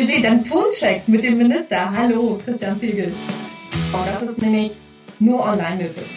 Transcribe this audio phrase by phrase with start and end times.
[0.00, 1.90] Sie sehen dann Toncheck mit dem Minister.
[1.92, 3.12] Hallo, Christian Pegel.
[3.92, 4.72] Und das ist nämlich
[5.18, 6.08] nur online möglich.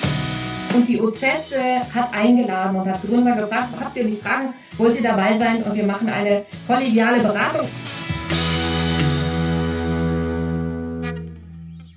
[0.74, 1.22] Und die OZ
[1.94, 5.64] hat eingeladen und hat Gründer gefragt, habt ihr die Fragen, wollt ihr dabei sein?
[5.64, 7.68] Und wir machen eine kollegiale Beratung.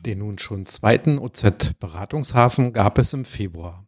[0.04, 3.86] Den nun schon zweiten OZ-Beratungshafen gab es im Februar.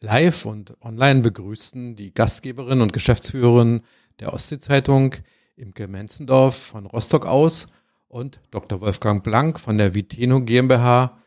[0.00, 3.82] Live und online begrüßten die Gastgeberin und Geschäftsführerin
[4.18, 5.14] der Ostsee-Zeitung
[5.60, 7.66] Imke Menzendorf von Rostock aus
[8.08, 8.80] und Dr.
[8.80, 11.18] Wolfgang Blank von der Viteno GmbH,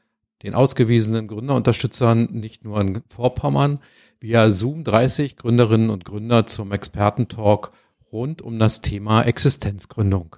[0.41, 3.79] den ausgewiesenen Gründerunterstützern nicht nur in Vorpommern,
[4.19, 7.71] via Zoom 30 Gründerinnen und Gründer zum Expertentalk
[8.11, 10.35] rund um das Thema Existenzgründung.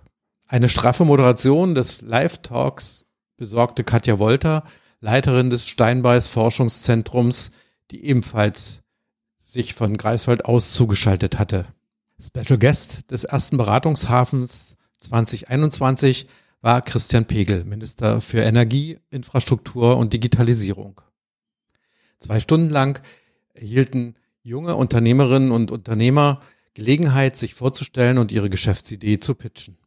[0.47, 3.05] Eine straffe Moderation des Live-Talks
[3.37, 4.63] besorgte Katja Wolter,
[4.99, 7.51] Leiterin des Steinbeis Forschungszentrums,
[7.91, 8.81] die ebenfalls
[9.39, 11.65] sich von Greifswald aus zugeschaltet hatte.
[12.19, 16.27] Special Guest des ersten Beratungshafens 2021
[16.61, 21.01] war Christian Pegel, Minister für Energie, Infrastruktur und Digitalisierung.
[22.19, 23.01] Zwei Stunden lang
[23.53, 26.39] erhielten junge Unternehmerinnen und Unternehmer
[26.73, 29.77] Gelegenheit, sich vorzustellen und ihre Geschäftsidee zu pitchen.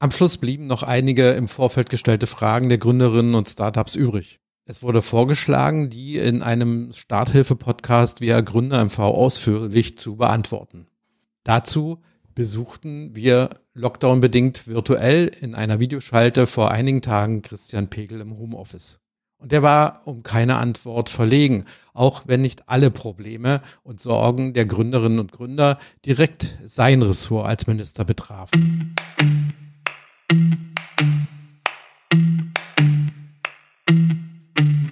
[0.00, 4.40] Am Schluss blieben noch einige im Vorfeld gestellte Fragen der Gründerinnen und Startups übrig.
[4.64, 10.86] Es wurde vorgeschlagen, die in einem Starthilfe-Podcast via Gründer MV ausführlich zu beantworten.
[11.44, 12.02] Dazu
[12.34, 19.00] besuchten wir Lockdown-bedingt virtuell in einer Videoschalte vor einigen Tagen Christian Pegel im Homeoffice.
[19.38, 21.64] Und er war um keine Antwort verlegen,
[21.94, 27.66] auch wenn nicht alle Probleme und Sorgen der Gründerinnen und Gründer direkt sein Ressort als
[27.68, 28.94] Minister betrafen.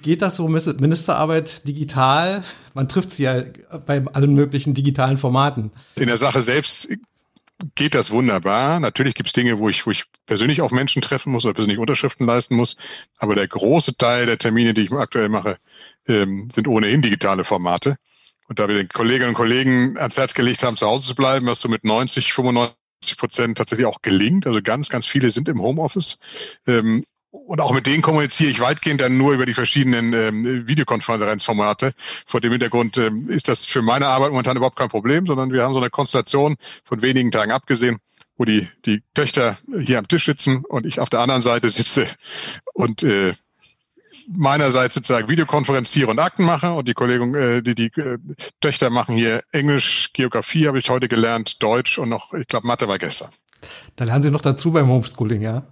[0.07, 2.41] Geht das so Ministerarbeit digital?
[2.73, 3.43] Man trifft sie ja
[3.85, 5.71] bei allen möglichen digitalen Formaten.
[5.97, 6.87] In der Sache selbst
[7.75, 8.79] geht das wunderbar.
[8.79, 11.77] Natürlich gibt es Dinge, wo ich, wo ich persönlich auf Menschen treffen muss oder persönlich
[11.77, 12.77] Unterschriften leisten muss.
[13.17, 15.57] Aber der große Teil der Termine, die ich aktuell mache,
[16.07, 17.97] ähm, sind ohnehin digitale Formate.
[18.47, 21.47] Und da wir den Kolleginnen und Kollegen ans Herz gelegt haben, zu Hause zu bleiben,
[21.47, 22.77] was so mit 90, 95
[23.17, 24.47] Prozent tatsächlich auch gelingt.
[24.47, 26.17] Also ganz, ganz viele sind im Homeoffice.
[26.65, 27.03] Ähm,
[27.47, 31.93] und auch mit denen kommuniziere ich weitgehend dann nur über die verschiedenen ähm, Videokonferenzformate.
[32.25, 35.63] Vor dem Hintergrund ähm, ist das für meine Arbeit momentan überhaupt kein Problem, sondern wir
[35.63, 37.99] haben so eine Konstellation von wenigen Tagen abgesehen,
[38.35, 42.07] wo die, die Töchter hier am Tisch sitzen und ich auf der anderen Seite sitze
[42.73, 43.33] und äh,
[44.27, 48.17] meinerseits sozusagen Videokonferenziere und Akten mache und die Kollegen, äh, die, die äh,
[48.59, 52.89] Töchter machen hier Englisch, Geografie habe ich heute gelernt, Deutsch und noch, ich glaube, Mathe
[52.89, 53.29] war gestern.
[53.95, 55.63] Da lernen Sie noch dazu beim Homeschooling, ja?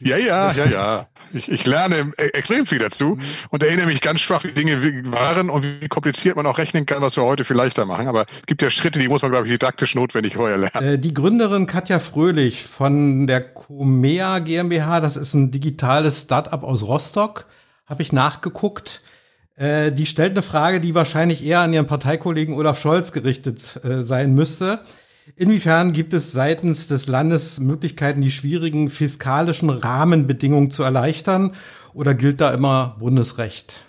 [0.08, 1.08] Ja, ja, ja, ja.
[1.32, 3.20] Ich, ich lerne e-, extrem viel dazu mhm.
[3.50, 4.80] und erinnere mich ganz schwach, wie Dinge
[5.12, 8.08] waren und wie kompliziert man auch rechnen kann, was wir heute viel leichter machen.
[8.08, 10.94] Aber es gibt ja Schritte, die muss man, glaube ich, didaktisch notwendig vorher lernen.
[10.94, 16.82] Äh, die Gründerin Katja Fröhlich von der Comea GmbH, das ist ein digitales Startup aus
[16.82, 17.46] Rostock,
[17.86, 19.02] habe ich nachgeguckt.
[19.56, 24.02] Äh, die stellt eine Frage, die wahrscheinlich eher an ihren Parteikollegen Olaf Scholz gerichtet äh,
[24.02, 24.80] sein müsste.
[25.36, 31.52] Inwiefern gibt es seitens des Landes Möglichkeiten, die schwierigen fiskalischen Rahmenbedingungen zu erleichtern?
[31.94, 33.87] Oder gilt da immer Bundesrecht?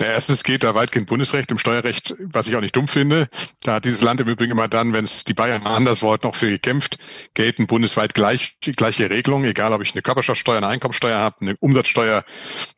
[0.00, 3.28] Ja, erstens geht da weitgehend Bundesrecht im Steuerrecht, was ich auch nicht dumm finde.
[3.62, 6.36] Da hat dieses Land im Übrigen immer dann, wenn es die Bayern anders wollten, noch
[6.36, 6.96] für gekämpft,
[7.34, 12.24] gelten bundesweit gleich, gleiche Regelungen, egal ob ich eine Körperschaftssteuer, eine Einkommensteuer habe, eine Umsatzsteuer,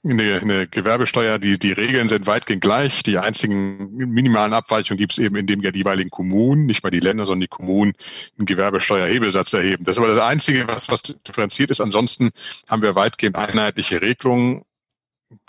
[0.03, 3.05] eine, eine Gewerbesteuer, die, die Regeln sind weitgehend gleich.
[3.05, 7.01] Die einzigen minimalen Abweichungen gibt es eben, indem ja die jeweiligen Kommunen, nicht mal die
[7.01, 7.93] Länder, sondern die Kommunen
[8.37, 9.85] einen Gewerbesteuerhebesatz erheben.
[9.85, 11.81] Das ist aber das Einzige, was, was differenziert ist.
[11.81, 12.31] Ansonsten
[12.69, 14.63] haben wir weitgehend einheitliche Regelungen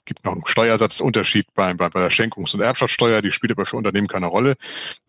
[0.05, 3.77] gibt noch einen Steuersatzunterschied bei, bei, bei der Schenkungs- und Erbschaftssteuer, die spielt aber für
[3.77, 4.55] Unternehmen keine Rolle.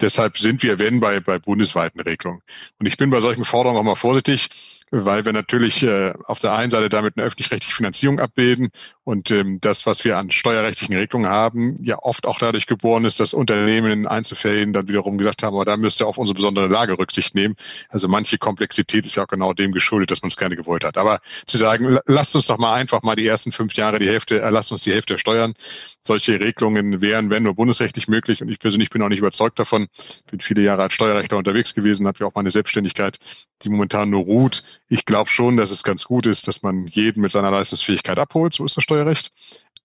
[0.00, 2.42] Deshalb sind wir, wenn, bei, bei bundesweiten Regelungen.
[2.78, 4.48] Und ich bin bei solchen Forderungen auch mal vorsichtig,
[4.90, 8.70] weil wir natürlich äh, auf der einen Seite damit eine öffentlich-rechtliche Finanzierung abbilden
[9.04, 13.20] und ähm, das, was wir an steuerrechtlichen Regelungen haben, ja oft auch dadurch geboren ist,
[13.20, 16.68] dass Unternehmen in Einzelfällen dann wiederum gesagt haben, aber da müsst ihr auf unsere besondere
[16.68, 17.54] Lage Rücksicht nehmen.
[17.90, 20.96] Also manche Komplexität ist ja auch genau dem geschuldet, dass man es gerne gewollt hat.
[20.96, 24.40] Aber zu sagen, lasst uns doch mal einfach mal die ersten fünf Jahre die Hälfte,
[24.40, 25.54] äh, lasst uns die Hälfte steuern.
[26.00, 28.40] Solche Regelungen wären, wenn nur bundesrechtlich möglich.
[28.40, 29.88] Und ich persönlich bin auch nicht überzeugt davon.
[30.30, 33.18] Bin viele Jahre als Steuerrechtler unterwegs gewesen, habe ja auch meine Selbstständigkeit,
[33.62, 37.20] die momentan nur ruht ich glaube schon, dass es ganz gut ist, dass man jeden
[37.20, 38.54] mit seiner Leistungsfähigkeit abholt.
[38.54, 39.32] So ist das Steuerrecht.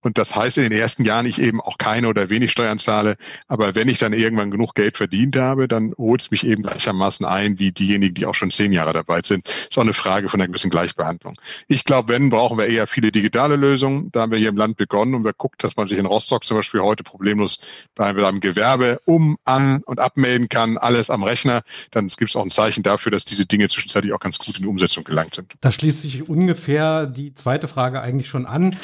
[0.02, 3.18] Und das heißt in den ersten Jahren ich eben auch keine oder wenig Steuern zahle.
[3.48, 7.26] Aber wenn ich dann irgendwann genug Geld verdient habe, dann holt es mich eben gleichermaßen
[7.26, 9.48] ein wie diejenigen, die auch schon zehn Jahre dabei sind.
[9.48, 11.40] Ist auch eine Frage von einer gewissen Gleichbehandlung.
[11.68, 14.12] Ich glaube, wenn, brauchen wir eher viele digitale Lösungen.
[14.12, 16.44] Da haben wir hier im Land begonnen und wir guckt, dass man sich in Rostock
[16.44, 17.60] zum Beispiel heute problemlos
[17.96, 21.62] bei einem Gewerbe um, an und abmelden kann, alles am Rechner.
[21.92, 24.64] Dann gibt es auch ein Zeichen dafür, dass diese Dinge zwischenzeitlich auch ganz gut in
[24.64, 25.54] die Umsetzung gelangt sind.
[25.62, 28.76] Da schließt sich ungefähr die zweite Frage eigentlich schon an.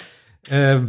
[0.50, 0.80] Äh,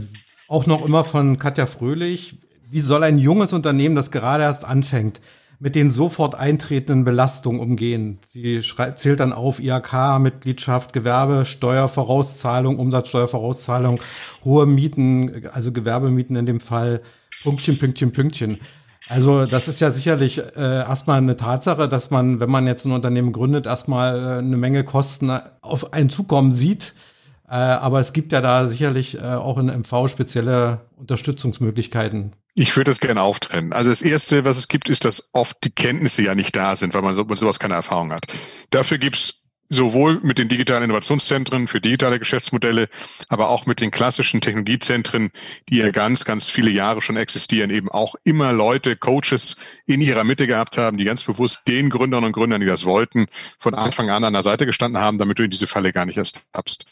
[0.48, 2.38] auch noch immer von Katja Fröhlich.
[2.70, 5.20] Wie soll ein junges Unternehmen, das gerade erst anfängt,
[5.58, 8.18] mit den sofort eintretenden Belastungen umgehen?
[8.28, 14.00] Sie schreibt, zählt dann auf IHK-Mitgliedschaft, Gewerbe, Steuervorauszahlung, Umsatzsteuervorauszahlung,
[14.44, 17.02] hohe Mieten, also Gewerbemieten in dem Fall,
[17.42, 18.58] Pünktchen, Pünktchen, Pünktchen.
[19.08, 22.92] Also das ist ja sicherlich äh, erstmal eine Tatsache, dass man, wenn man jetzt ein
[22.92, 25.30] Unternehmen gründet, erstmal äh, eine Menge Kosten
[25.60, 26.92] auf einen zukommen sieht.
[27.48, 32.32] Äh, aber es gibt ja da sicherlich äh, auch in MV spezielle Unterstützungsmöglichkeiten.
[32.54, 33.72] Ich würde das gerne auftrennen.
[33.72, 36.94] Also das Erste, was es gibt, ist, dass oft die Kenntnisse ja nicht da sind,
[36.94, 38.24] weil man so, mit sowas keine Erfahrung hat.
[38.70, 42.88] Dafür gibt's sowohl mit den digitalen Innovationszentren für digitale Geschäftsmodelle,
[43.28, 45.30] aber auch mit den klassischen Technologiezentren,
[45.68, 49.56] die ja ganz, ganz viele Jahre schon existieren, eben auch immer Leute, Coaches
[49.86, 53.26] in ihrer Mitte gehabt haben, die ganz bewusst den Gründern und Gründern, die das wollten,
[53.58, 56.16] von Anfang an an der Seite gestanden haben, damit du in diese Falle gar nicht
[56.16, 56.86] erst tappst.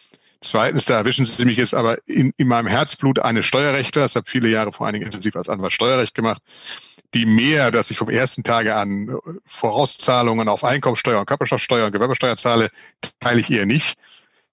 [0.44, 4.28] Zweitens, da erwischen Sie mich jetzt aber in, in meinem Herzblut eine Steuerrechtler, das habe
[4.28, 6.42] viele Jahre vor allen Dingen intensiv als Anwalt Steuerrecht gemacht,
[7.14, 12.36] die mehr, dass ich vom ersten Tage an Vorauszahlungen auf Einkommensteuer und Körperschaftsteuer und Gewerbesteuer
[12.36, 12.70] zahle,
[13.20, 13.96] teile ich eher nicht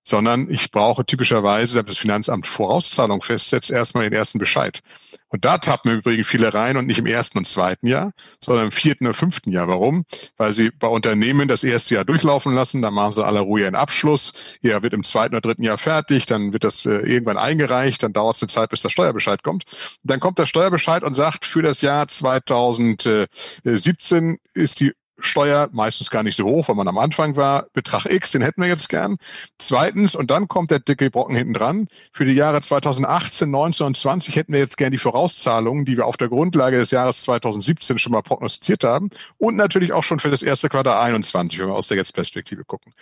[0.04, 4.82] sondern ich brauche typischerweise, damit das Finanzamt Vorauszahlung festsetzt, erstmal den ersten Bescheid.
[5.30, 8.12] Und da tappen im Übrigen viele rein und nicht im ersten und zweiten Jahr,
[8.44, 9.68] sondern im vierten oder fünften Jahr.
[9.68, 10.06] Warum?
[10.38, 13.76] Weil sie bei Unternehmen das erste Jahr durchlaufen lassen, dann machen sie aller Ruhe einen
[13.76, 18.04] Abschluss, ja, wird im zweiten oder dritten Jahr fertig, dann wird das äh, irgendwann eingereicht,
[18.04, 19.64] dann dauert es eine Zeit, bis der Steuerbescheid kommt.
[20.04, 24.94] Dann kommt der Steuerbescheid und sagt, für das Jahr 2017 ist die
[25.26, 27.68] Steuer meistens gar nicht so hoch, weil man am Anfang war.
[27.74, 29.18] Betrag X, den hätten wir jetzt gern.
[29.58, 31.88] Zweitens, und dann kommt der dicke Brocken hinten dran.
[32.14, 36.06] Für die Jahre 2018, 19 und 20 hätten wir jetzt gern die Vorauszahlungen, die wir
[36.06, 39.10] auf der Grundlage des Jahres 2017 schon mal prognostiziert haben.
[39.38, 42.94] Und natürlich auch schon für das erste Quartal 21, wenn wir aus der Jetzt-Perspektive gucken.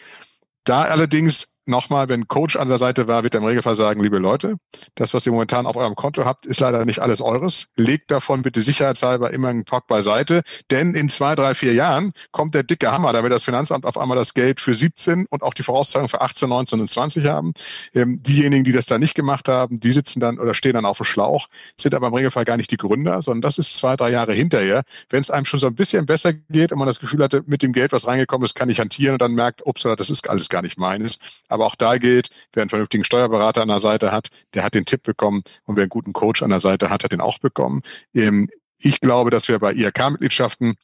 [0.64, 4.18] Da allerdings nochmal, wenn Coach an der Seite war, wird er im Regelfall sagen, liebe
[4.18, 4.56] Leute,
[4.96, 7.72] das, was ihr momentan auf eurem Konto habt, ist leider nicht alles eures.
[7.76, 12.56] Legt davon bitte sicherheitshalber immer einen Talk beiseite, denn in zwei, drei, vier Jahren kommt
[12.56, 13.14] der dicke Hammer.
[13.14, 16.22] Da wird das Finanzamt auf einmal das Geld für 17 und auch die Vorauszahlung für
[16.22, 17.54] 18, 19 und 20 haben.
[17.94, 20.98] Ähm, diejenigen, die das da nicht gemacht haben, die sitzen dann oder stehen dann auf
[20.98, 24.12] dem Schlauch, sind aber im Regelfall gar nicht die Gründer, sondern das ist zwei, drei
[24.12, 24.84] Jahre hinterher.
[25.10, 27.62] Wenn es einem schon so ein bisschen besser geht und man das Gefühl hatte, mit
[27.64, 30.50] dem Geld, was reingekommen ist, kann ich hantieren und dann merkt, ups, das ist alles
[30.50, 31.20] gar nicht meines.
[31.48, 34.86] Aber auch da gilt, wer einen vernünftigen Steuerberater an der Seite hat, der hat den
[34.86, 37.82] Tipp bekommen und wer einen guten Coach an der Seite hat, hat den auch bekommen.
[38.14, 38.50] Ähm,
[38.82, 40.76] ich glaube, dass wir bei IHK-Mitgliedschaften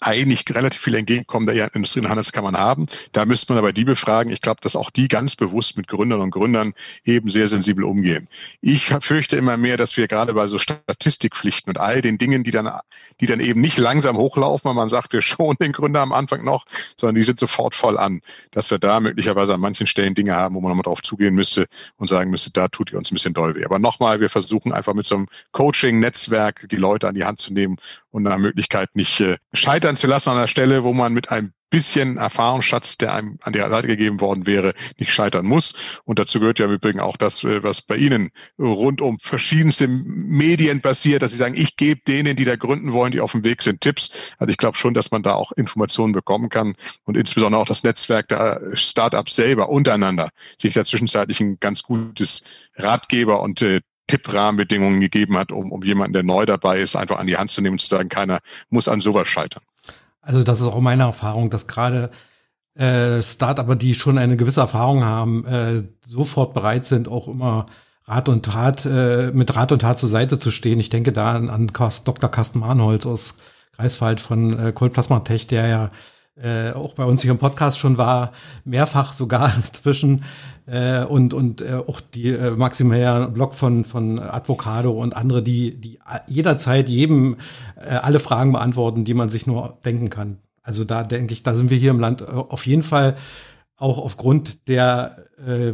[0.00, 2.86] eigentlich relativ viel Entgegenkommen der Industrie- und Handelskammern haben.
[3.12, 4.32] Da müsste man aber die befragen.
[4.32, 6.74] Ich glaube, dass auch die ganz bewusst mit Gründern und Gründern
[7.04, 8.28] eben sehr sensibel umgehen.
[8.60, 12.50] Ich fürchte immer mehr, dass wir gerade bei so Statistikpflichten und all den Dingen, die
[12.50, 12.70] dann,
[13.20, 16.44] die dann eben nicht langsam hochlaufen, weil man sagt, wir schonen den Gründer am Anfang
[16.44, 16.64] noch,
[16.96, 20.54] sondern die sind sofort voll an, dass wir da möglicherweise an manchen Stellen Dinge haben,
[20.54, 21.66] wo man nochmal drauf zugehen müsste
[21.96, 23.64] und sagen müsste, da tut ihr uns ein bisschen doll weh.
[23.64, 27.52] Aber nochmal, wir versuchen einfach mit so einem Coaching-Netzwerk die Leute an die Hand zu
[27.52, 27.76] nehmen
[28.16, 31.52] und nach Möglichkeit nicht äh, scheitern zu lassen an der Stelle, wo man mit einem
[31.68, 35.74] bisschen Erfahrungsschatz, der einem an die Seite gegeben worden wäre, nicht scheitern muss.
[36.04, 39.86] Und dazu gehört ja im Übrigen auch das, äh, was bei Ihnen rund um verschiedenste
[39.86, 43.44] Medien passiert, dass Sie sagen, ich gebe denen, die da gründen wollen, die auf dem
[43.44, 44.10] Weg sind, Tipps.
[44.38, 47.82] Also ich glaube schon, dass man da auch Informationen bekommen kann und insbesondere auch das
[47.82, 52.44] Netzwerk der Startups selber untereinander sich da zwischenzeitlich ein ganz gutes
[52.76, 57.26] Ratgeber und äh, Tipprahmenbedingungen gegeben hat, um, um jemanden, der neu dabei ist, einfach an
[57.26, 59.62] die Hand zu nehmen und zu sagen, keiner muss an sowas scheitern.
[60.20, 62.10] Also das ist auch meine Erfahrung, dass gerade
[62.74, 67.66] äh, Start-Upper, die schon eine gewisse Erfahrung haben, äh, sofort bereit sind, auch immer
[68.04, 70.78] Rat und Tat, äh, mit Rat und Tat zur Seite zu stehen.
[70.78, 72.30] Ich denke da an, an Dr.
[72.30, 73.36] Carsten Mahnholz aus
[73.76, 75.90] Greifswald von äh, Cold Plasma Tech, der ja
[76.40, 78.32] äh, auch bei uns hier im Podcast schon war,
[78.64, 80.24] mehrfach sogar zwischen
[80.66, 85.80] äh, und und äh, auch die äh, Maximilian Block von von Advocado und andere, die
[85.80, 87.36] die jederzeit jedem
[87.76, 90.38] äh, alle Fragen beantworten, die man sich nur denken kann.
[90.62, 93.16] Also da denke ich, da sind wir hier im Land äh, auf jeden Fall
[93.76, 95.72] auch aufgrund der äh,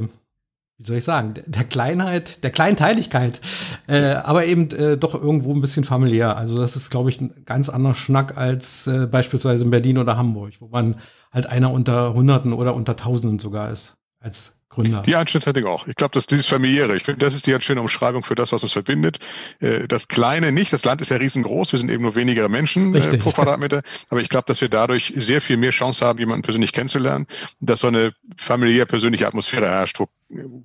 [0.83, 3.41] wie soll ich sagen, der Kleinheit, der Kleinteiligkeit,
[3.87, 6.37] äh, aber eben äh, doch irgendwo ein bisschen familiär.
[6.37, 10.17] Also das ist, glaube ich, ein ganz anderer Schnack als äh, beispielsweise in Berlin oder
[10.17, 10.97] Hamburg, wo man
[11.31, 15.03] halt einer unter Hunderten oder unter Tausenden sogar ist als Gründer.
[15.07, 15.87] Die Einstellung hatte ich auch.
[15.87, 18.53] Ich glaube, dass dieses familiäre, ich finde, das ist die ganz schöne Umschreibung für das,
[18.53, 19.19] was uns verbindet.
[19.61, 22.95] Äh, das Kleine nicht, das Land ist ja riesengroß, wir sind eben nur weniger Menschen
[22.95, 26.43] äh, pro Quadratmeter, aber ich glaube, dass wir dadurch sehr viel mehr Chance haben, jemanden
[26.43, 27.27] persönlich kennenzulernen,
[27.61, 30.09] dass so eine familiär persönliche Atmosphäre herrscht, wo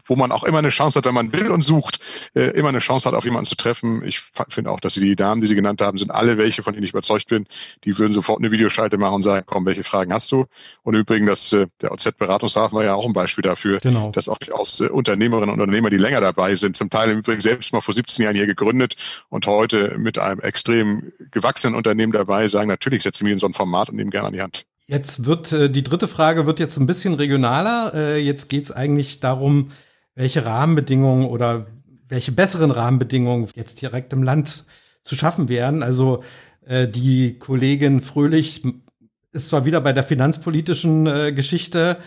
[0.05, 1.99] wo man auch immer eine Chance hat, wenn man will und sucht,
[2.33, 4.03] äh, immer eine Chance hat, auf jemanden zu treffen.
[4.05, 6.73] Ich finde auch, dass sie die Damen, die sie genannt haben, sind alle welche, von
[6.73, 7.45] denen ich überzeugt bin.
[7.83, 10.45] Die würden sofort eine Videoschalte machen und sagen, komm, welche Fragen hast du?
[10.83, 13.96] Und übrigens, das, der OZ-Beratungshafen war ja auch ein Beispiel dafür, genau.
[14.13, 17.41] Dass auch aus äh, Unternehmerinnen und Unternehmer, die länger dabei sind, zum Teil im Übrigen
[17.41, 18.95] selbst mal vor 17 Jahren hier gegründet
[19.29, 23.53] und heute mit einem extrem gewachsenen Unternehmen dabei, sagen, natürlich setzen wir in so ein
[23.53, 24.65] Format und nehmen gerne an die Hand.
[24.87, 27.93] Jetzt wird äh, die dritte Frage wird jetzt ein bisschen regionaler.
[27.93, 29.71] Äh, jetzt geht es eigentlich darum,
[30.15, 31.67] welche Rahmenbedingungen oder
[32.07, 34.65] welche besseren Rahmenbedingungen jetzt direkt im Land
[35.03, 35.83] zu schaffen wären.
[35.83, 36.23] Also
[36.65, 38.63] äh, die Kollegin Fröhlich
[39.31, 41.97] ist zwar wieder bei der finanzpolitischen äh, Geschichte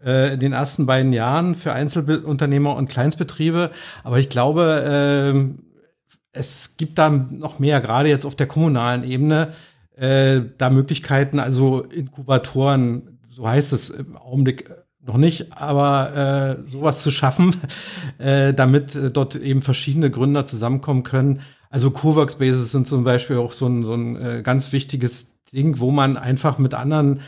[0.00, 3.70] in den ersten beiden Jahren für Einzelunternehmer und Kleinstbetriebe,
[4.02, 4.84] aber ich glaube,
[5.34, 5.64] äh,
[6.34, 9.54] es gibt da noch mehr, gerade jetzt auf der kommunalen Ebene,
[9.96, 14.70] äh, da Möglichkeiten, also Inkubatoren, so heißt es im Augenblick
[15.06, 17.54] noch nicht, aber äh, sowas zu schaffen,
[18.18, 21.40] äh, damit äh, dort eben verschiedene Gründer zusammenkommen können.
[21.70, 25.90] Also Coworkspaces sind zum Beispiel auch so ein, so ein äh, ganz wichtiges Ding, wo
[25.90, 27.20] man einfach mit anderen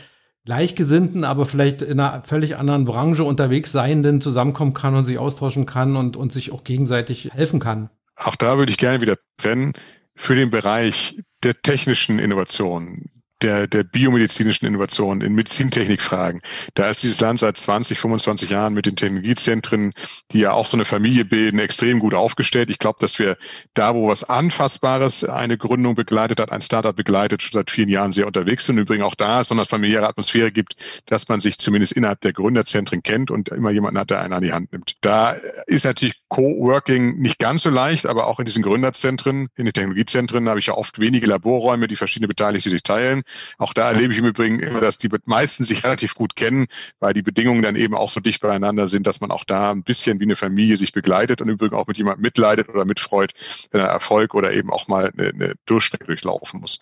[0.47, 5.65] Gleichgesinnten, aber vielleicht in einer völlig anderen Branche unterwegs Seienden zusammenkommen kann und sich austauschen
[5.65, 7.89] kann und, und sich auch gegenseitig helfen kann.
[8.15, 9.73] Auch da würde ich gerne wieder trennen
[10.15, 13.09] für den Bereich der technischen Innovation,
[13.41, 16.41] der, der biomedizinischen Innovation in Medizintechnikfragen.
[16.73, 19.93] Da ist dieses Land seit 20, 25 Jahren mit den Technologiezentren,
[20.31, 22.69] die ja auch so eine Familie bilden, extrem gut aufgestellt.
[22.69, 23.37] Ich glaube, dass wir
[23.73, 28.11] da, wo was Anfassbares eine Gründung begleitet hat, ein Startup begleitet, schon seit vielen Jahren
[28.11, 28.77] sehr unterwegs sind.
[28.77, 30.75] Übrigens auch da so eine familiäre Atmosphäre gibt,
[31.05, 34.43] dass man sich zumindest innerhalb der Gründerzentren kennt und immer jemanden hat, der einen an
[34.43, 34.95] die Hand nimmt.
[35.01, 35.35] Da
[35.67, 40.49] ist natürlich Co-working nicht ganz so leicht, aber auch in diesen Gründerzentren, in den Technologiezentren
[40.49, 43.23] habe ich ja oft wenige Laborräume, die verschiedene Beteiligte sich teilen.
[43.57, 46.67] Auch da erlebe ich im Übrigen immer, dass die meisten sich relativ gut kennen,
[46.99, 49.83] weil die Bedingungen dann eben auch so dicht beieinander sind, dass man auch da ein
[49.83, 53.33] bisschen wie eine Familie sich begleitet und übrigens auch mit jemandem mitleidet oder mitfreut,
[53.71, 56.79] wenn er Erfolg oder eben auch mal eine, eine Durchstrecke durchlaufen muss.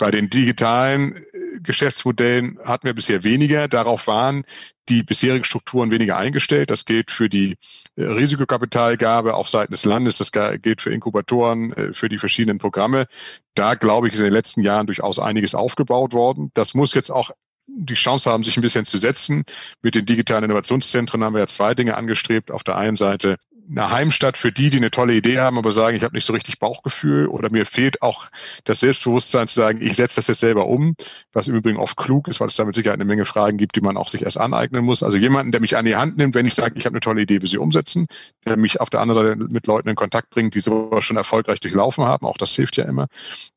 [0.00, 3.68] Bei den digitalen äh, Geschäftsmodellen hatten wir bisher weniger.
[3.68, 4.44] Darauf waren
[4.88, 6.70] die bisherigen Strukturen weniger eingestellt.
[6.70, 7.58] Das gilt für die
[7.96, 13.06] äh, Risikokapitalgabe auf Seiten des Landes, das gilt für Inkubatoren, äh, für die verschiedenen Programme.
[13.54, 16.50] Da, glaube ich, ist in den letzten Jahren durchaus einiges aufgebaut worden.
[16.54, 17.30] Das muss jetzt auch
[17.66, 19.44] die Chance haben, sich ein bisschen zu setzen.
[19.82, 22.50] Mit den digitalen Innovationszentren haben wir ja zwei Dinge angestrebt.
[22.50, 23.36] Auf der einen Seite
[23.70, 26.32] eine Heimstatt für die, die eine tolle Idee haben, aber sagen, ich habe nicht so
[26.32, 28.28] richtig Bauchgefühl oder mir fehlt auch
[28.64, 30.96] das Selbstbewusstsein zu sagen, ich setze das jetzt selber um,
[31.32, 33.76] was im Übrigen oft klug ist, weil es da mit Sicherheit eine Menge Fragen gibt,
[33.76, 35.02] die man auch sich erst aneignen muss.
[35.02, 37.22] Also jemanden, der mich an die Hand nimmt, wenn ich sage, ich habe eine tolle
[37.22, 38.06] Idee, will sie umsetzen,
[38.46, 41.60] der mich auf der anderen Seite mit Leuten in Kontakt bringt, die sowas schon erfolgreich
[41.60, 43.06] durchlaufen haben, auch das hilft ja immer.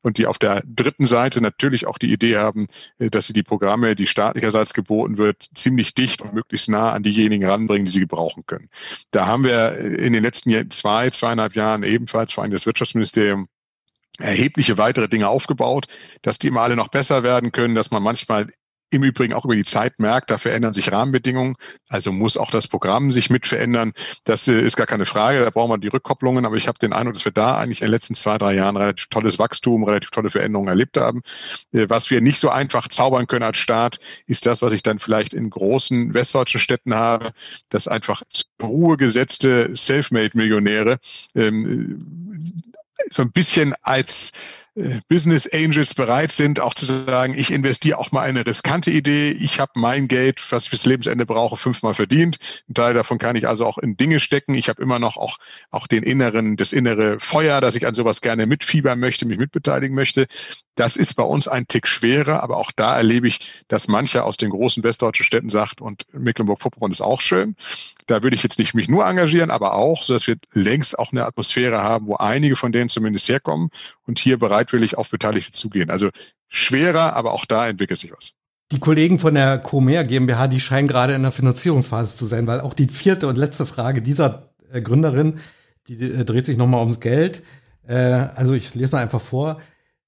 [0.02, 2.66] Und die auf der dritten Seite natürlich auch die Idee haben,
[2.98, 7.02] äh, dass sie die Programme, die staatlicherseits geboten wird, ziemlich dicht und möglichst nah an
[7.02, 8.68] diejenigen ranbringen, die sie gebrauchen können.
[9.10, 13.48] Da haben wir äh, in den letzten zwei, zweieinhalb Jahren ebenfalls vor allem das Wirtschaftsministerium
[14.18, 15.86] erhebliche weitere Dinge aufgebaut,
[16.22, 18.48] dass die immer alle noch besser werden können, dass man manchmal
[18.94, 21.56] im Übrigen auch über die Zeit merkt, da verändern sich Rahmenbedingungen,
[21.88, 23.92] also muss auch das Programm sich mit verändern.
[24.24, 26.92] Das äh, ist gar keine Frage, da brauchen wir die Rückkopplungen, aber ich habe den
[26.92, 30.10] Eindruck, dass wir da eigentlich in den letzten zwei, drei Jahren relativ tolles Wachstum, relativ
[30.10, 31.22] tolle Veränderungen erlebt haben.
[31.72, 34.98] Äh, was wir nicht so einfach zaubern können als Staat, ist das, was ich dann
[34.98, 37.32] vielleicht in großen westdeutschen Städten habe,
[37.68, 40.98] dass einfach zur Ruhe gesetzte Selfmade-Millionäre
[41.34, 42.52] ähm,
[43.10, 44.32] so ein bisschen als
[45.08, 49.30] Business Angels bereit sind, auch zu sagen, ich investiere auch mal eine riskante Idee.
[49.30, 52.38] Ich habe mein Geld, was ich bis Lebensende brauche, fünfmal verdient.
[52.68, 54.54] Ein Teil davon kann ich also auch in Dinge stecken.
[54.54, 55.38] Ich habe immer noch auch,
[55.70, 59.94] auch den inneren, das innere Feuer, dass ich an sowas gerne mitfiebern möchte, mich mitbeteiligen
[59.94, 60.26] möchte.
[60.74, 64.36] Das ist bei uns ein Tick schwerer, aber auch da erlebe ich, dass mancher aus
[64.36, 67.54] den großen westdeutschen Städten sagt, und Mecklenburg-Vorpommern ist auch schön.
[68.06, 71.12] Da würde ich jetzt nicht mich nur engagieren, aber auch, so dass wir längst auch
[71.12, 73.70] eine Atmosphäre haben, wo einige von denen zumindest herkommen
[74.06, 75.90] und hier bereitwillig auf Beteiligte zugehen.
[75.90, 76.10] Also
[76.48, 78.32] schwerer, aber auch da entwickelt sich was.
[78.72, 82.60] Die Kollegen von der Comer GmbH, die scheinen gerade in der Finanzierungsphase zu sein, weil
[82.60, 85.38] auch die vierte und letzte Frage dieser äh, Gründerin,
[85.86, 87.42] die äh, dreht sich nochmal ums Geld.
[87.86, 89.60] Äh, also ich lese mal einfach vor.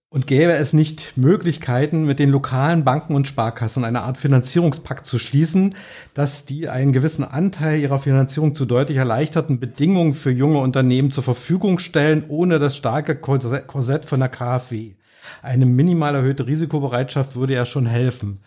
[0.09, 5.19] Und gäbe es nicht Möglichkeiten, mit den lokalen Banken und Sparkassen eine Art Finanzierungspakt zu
[5.19, 5.75] schließen,
[6.15, 11.25] dass die einen gewissen Anteil ihrer Finanzierung zu deutlich erleichterten Bedingungen für junge Unternehmen zur
[11.25, 14.95] Verfügung stellen, ohne das starke Korsett von der KfW?
[15.43, 18.41] Eine minimal erhöhte Risikobereitschaft würde ja schon helfen.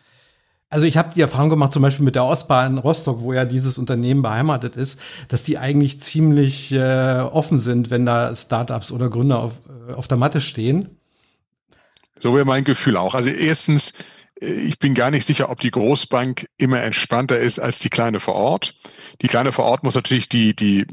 [0.69, 3.43] Also ich habe die Erfahrung gemacht, zum Beispiel mit der Ostbahn in Rostock, wo ja
[3.43, 9.09] dieses Unternehmen beheimatet ist, dass die eigentlich ziemlich äh, offen sind, wenn da Startups oder
[9.09, 9.53] Gründer auf,
[9.89, 10.98] äh, auf der Matte stehen.
[12.19, 13.15] So wäre mein Gefühl auch.
[13.15, 13.93] Also erstens,
[14.41, 18.35] ich bin gar nicht sicher, ob die Großbank immer entspannter ist als die kleine vor
[18.35, 18.73] Ort.
[19.21, 20.85] Die kleine vor Ort muss natürlich die, die,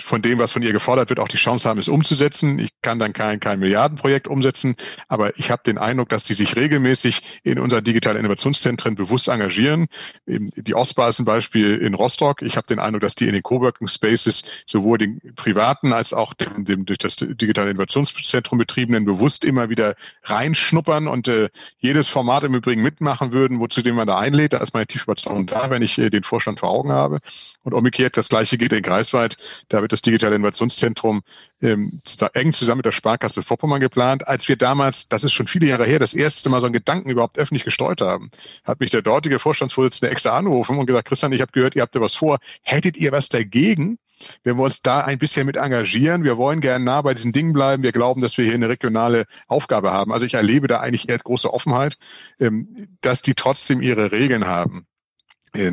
[0.00, 2.60] von dem, was von ihr gefordert wird, auch die Chance haben, es umzusetzen.
[2.60, 4.76] Ich kann dann kein, kein Milliardenprojekt umsetzen,
[5.08, 9.88] aber ich habe den Eindruck, dass die sich regelmäßig in unser digitale Innovationszentren bewusst engagieren.
[10.26, 12.42] Die Ostbar ist ein Beispiel in Rostock.
[12.42, 16.32] Ich habe den Eindruck, dass die in den Coworking Spaces sowohl den privaten als auch
[16.32, 21.48] dem, dem durch das digitale Innovationszentrum betriebenen bewusst immer wieder reinschnuppern und äh,
[21.78, 24.52] jedes Format im Übrigen mitmachen würden, wozu den man da einlädt.
[24.52, 27.18] Da ist meine tiefe Überzeugung da, wenn ich den Vorstand vor Augen habe.
[27.62, 29.36] Und umgekehrt, das Gleiche geht in Greifswald.
[29.68, 31.22] Da wird das digitale Innovationszentrum
[31.60, 32.00] ähm,
[32.34, 34.28] eng zusammen mit der Sparkasse Vorpommern geplant.
[34.28, 37.10] Als wir damals, das ist schon viele Jahre her, das erste Mal so einen Gedanken
[37.10, 38.30] überhaupt öffentlich gestreut haben,
[38.64, 41.96] hat mich der dortige Vorstandsvorsitzende extra angerufen und gesagt, Christian, ich habe gehört, ihr habt
[41.96, 42.38] da was vor.
[42.62, 43.98] Hättet ihr was dagegen?
[44.42, 46.24] Wenn wir uns da ein bisschen mit engagieren.
[46.24, 47.82] Wir wollen gerne nah bei diesen Dingen bleiben.
[47.82, 50.12] Wir glauben, dass wir hier eine regionale Aufgabe haben.
[50.12, 51.96] Also ich erlebe da eigentlich eher große Offenheit,
[52.40, 54.86] ähm, dass die trotzdem ihre Regeln haben.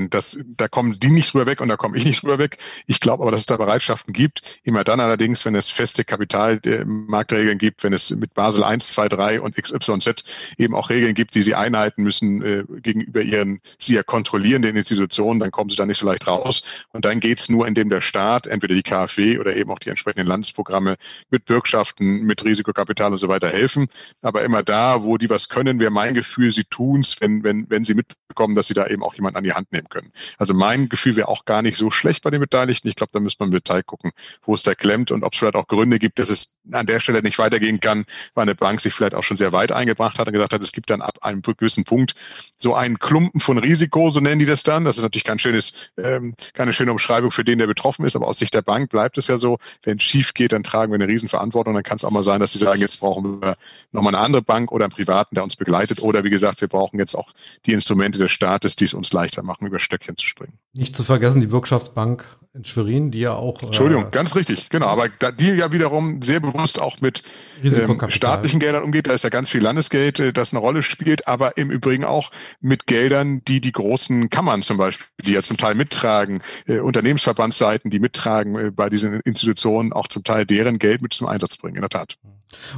[0.10, 2.58] Das, da kommen die nicht drüber weg und da komme ich nicht drüber weg.
[2.86, 4.60] Ich glaube aber, dass es da Bereitschaften gibt.
[4.64, 9.42] Immer dann allerdings, wenn es feste Kapitalmarktregeln gibt, wenn es mit Basel 1, 2, 3
[9.42, 10.24] und XYZ
[10.58, 15.40] eben auch Regeln gibt, die sie einhalten müssen äh, gegenüber ihren sie ja kontrollierenden Institutionen,
[15.40, 16.62] dann kommen sie da nicht so leicht raus.
[16.92, 20.28] Und dann geht's nur, indem der Staat, entweder die KfW oder eben auch die entsprechenden
[20.28, 20.98] Landesprogramme
[21.32, 23.88] mit Bürgschaften, mit Risikokapital und so weiter helfen.
[24.22, 27.84] Aber immer da, wo die was können, wäre mein Gefühl, sie tun's, wenn, wenn, wenn
[27.84, 30.12] sie mitbekommen, dass sie da eben auch jemanden an die Hand nehmen können.
[30.38, 32.88] Also mein Gefühl wäre auch gar nicht so schlecht bei den Beteiligten.
[32.88, 34.12] Ich glaube, da müsste man im Detail gucken,
[34.44, 37.00] wo es da klemmt und ob es vielleicht auch Gründe gibt, dass es an der
[37.00, 40.28] Stelle nicht weitergehen kann, weil eine Bank sich vielleicht auch schon sehr weit eingebracht hat
[40.28, 42.14] und gesagt hat, es gibt dann ab einem gewissen Punkt
[42.58, 44.84] so einen Klumpen von Risiko, so nennen die das dann.
[44.86, 48.28] Das ist natürlich kein schönes, ähm, keine schöne Umschreibung für den, der betroffen ist, aber
[48.28, 50.96] aus Sicht der Bank bleibt es ja so, wenn es schief geht, dann tragen wir
[50.96, 51.74] eine Riesenverantwortung.
[51.74, 53.58] Dann kann es auch mal sein, dass sie sagen, jetzt brauchen wir
[53.92, 56.02] nochmal eine andere Bank oder einen Privaten, der uns begleitet.
[56.02, 57.32] Oder wie gesagt, wir brauchen jetzt auch
[57.66, 60.54] die Instrumente des Staates, die es uns leichter machen, über Stöckchen zu springen.
[60.74, 63.62] Nicht zu vergessen die Bürgschaftsbank in Schwerin, die ja auch.
[63.62, 64.88] Entschuldigung, äh, ganz richtig, genau.
[64.88, 67.24] Aber da, die ja wiederum sehr bewusst auch mit
[67.64, 69.08] ähm, staatlichen Geldern umgeht.
[69.08, 72.32] Da ist ja ganz viel Landesgeld, äh, das eine Rolle spielt, aber im Übrigen auch
[72.60, 77.90] mit Geldern, die die großen Kammern zum Beispiel, die ja zum Teil mittragen, äh, Unternehmensverbandsseiten,
[77.90, 81.76] die mittragen äh, bei diesen Institutionen, auch zum Teil deren Geld mit zum Einsatz bringen,
[81.76, 82.18] in der Tat.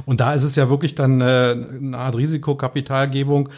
[0.04, 3.48] Und da ist es ja wirklich dann äh, eine Art Risikokapitalgebung.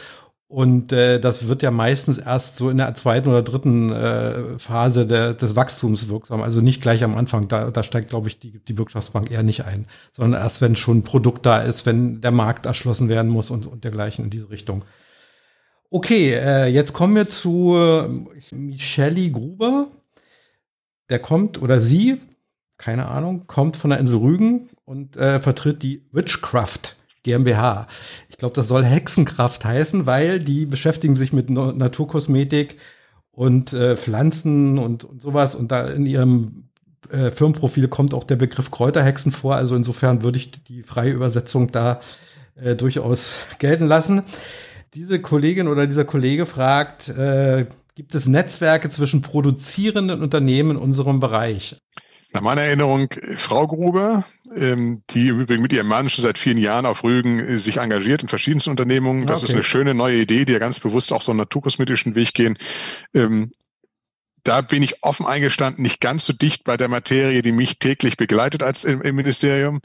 [0.49, 5.05] Und äh, das wird ja meistens erst so in der zweiten oder dritten äh, Phase
[5.05, 6.41] der, des Wachstums wirksam.
[6.41, 7.49] Also nicht gleich am Anfang.
[7.49, 10.99] Da, da steigt, glaube ich, die, die Wirtschaftsbank eher nicht ein, sondern erst, wenn schon
[10.99, 14.49] ein Produkt da ist, wenn der Markt erschlossen werden muss und, und dergleichen in diese
[14.49, 14.85] Richtung.
[15.91, 19.89] Okay, äh, jetzt kommen wir zu äh, Michelle Gruber.
[21.11, 22.21] Der kommt oder sie,
[22.77, 27.89] keine Ahnung, kommt von der Insel Rügen und äh, vertritt die Witchcraft GmbH.
[28.31, 32.77] Ich glaube, das soll Hexenkraft heißen, weil die beschäftigen sich mit Naturkosmetik
[33.33, 35.55] und äh, Pflanzen und, und sowas.
[35.55, 36.69] Und da in ihrem
[37.11, 39.57] äh, Firmenprofil kommt auch der Begriff Kräuterhexen vor.
[39.57, 42.01] Also insofern würde ich die freie Übersetzung da
[42.55, 44.23] äh, durchaus gelten lassen.
[44.95, 51.19] Diese Kollegin oder dieser Kollege fragt, äh, gibt es Netzwerke zwischen produzierenden Unternehmen in unserem
[51.19, 51.77] Bereich?
[52.33, 56.59] Nach meiner Erinnerung Frau Gruber, ähm, die im Übrigen mit ihrem Mann schon seit vielen
[56.59, 59.27] Jahren auf Rügen äh, sich engagiert in verschiedensten Unternehmungen.
[59.27, 59.51] Das okay.
[59.51, 62.59] ist eine schöne neue Idee, die ja ganz bewusst auch so einen naturkosmetischen Weg gehen.
[63.15, 63.53] Ähm,
[64.47, 68.17] da bin ich offen eingestanden, nicht ganz so dicht bei der Materie, die mich täglich
[68.17, 69.81] begleitet als im, im, Ministerium.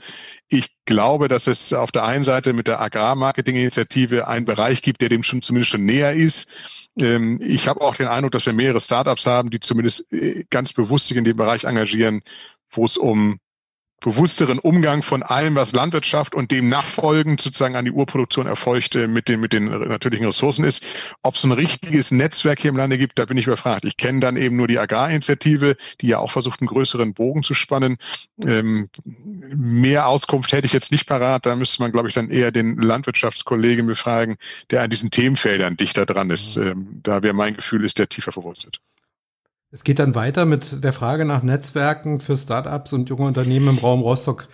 [0.50, 5.10] Ich glaube, dass es auf der einen Seite mit der Agrarmarketing-Initiative einen Bereich gibt, der
[5.10, 6.52] dem schon zumindest schon näher ist.
[7.00, 10.74] Ähm, ich habe auch den Eindruck, dass wir mehrere Startups haben, die zumindest äh, ganz
[10.74, 12.22] bewusst sich in dem Bereich engagieren,
[12.70, 13.40] wo es um
[14.02, 19.08] bewussteren Umgang von allem, was Landwirtschaft und dem nachfolgend sozusagen an die Urproduktion erfolgt äh,
[19.08, 20.84] mit den, mit den natürlichen Ressourcen ist.
[21.22, 23.86] Ob es ein richtiges Netzwerk hier im Lande gibt, da bin ich überfragt.
[23.86, 27.54] Ich kenne dann eben nur die Agrarinitiative, die ja auch versucht, einen größeren Bogen zu
[27.54, 27.98] spannen.
[28.46, 28.90] Ähm,
[29.56, 31.46] mehr Auskunft hätte ich jetzt nicht parat.
[31.46, 34.38] Da müsste man, glaube ich, dann eher den Landwirtschaftskollegen befragen,
[34.72, 36.58] der an diesen Themenfeldern dichter dran ist.
[36.58, 36.68] Mhm.
[36.68, 38.82] Ähm, da wäre mein Gefühl, ist der tiefer verwurzelt.
[39.74, 43.78] Es geht dann weiter mit der Frage nach Netzwerken für Startups und junge Unternehmen im
[43.78, 44.50] Raum Rostock,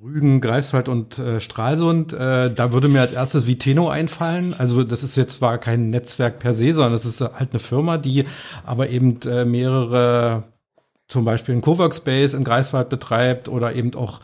[0.00, 2.12] Rügen, Greifswald und äh, Stralsund.
[2.12, 4.54] Äh, da würde mir als erstes Viteno einfallen.
[4.56, 7.98] Also das ist jetzt zwar kein Netzwerk per se, sondern es ist halt eine Firma,
[7.98, 8.24] die
[8.64, 10.44] aber eben äh, mehrere,
[11.08, 14.20] zum Beispiel einen Coworkspace in Greifswald betreibt oder eben auch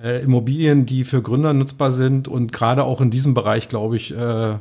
[0.00, 4.16] äh, Immobilien, die für Gründer nutzbar sind und gerade auch in diesem Bereich, glaube ich,
[4.16, 4.54] äh,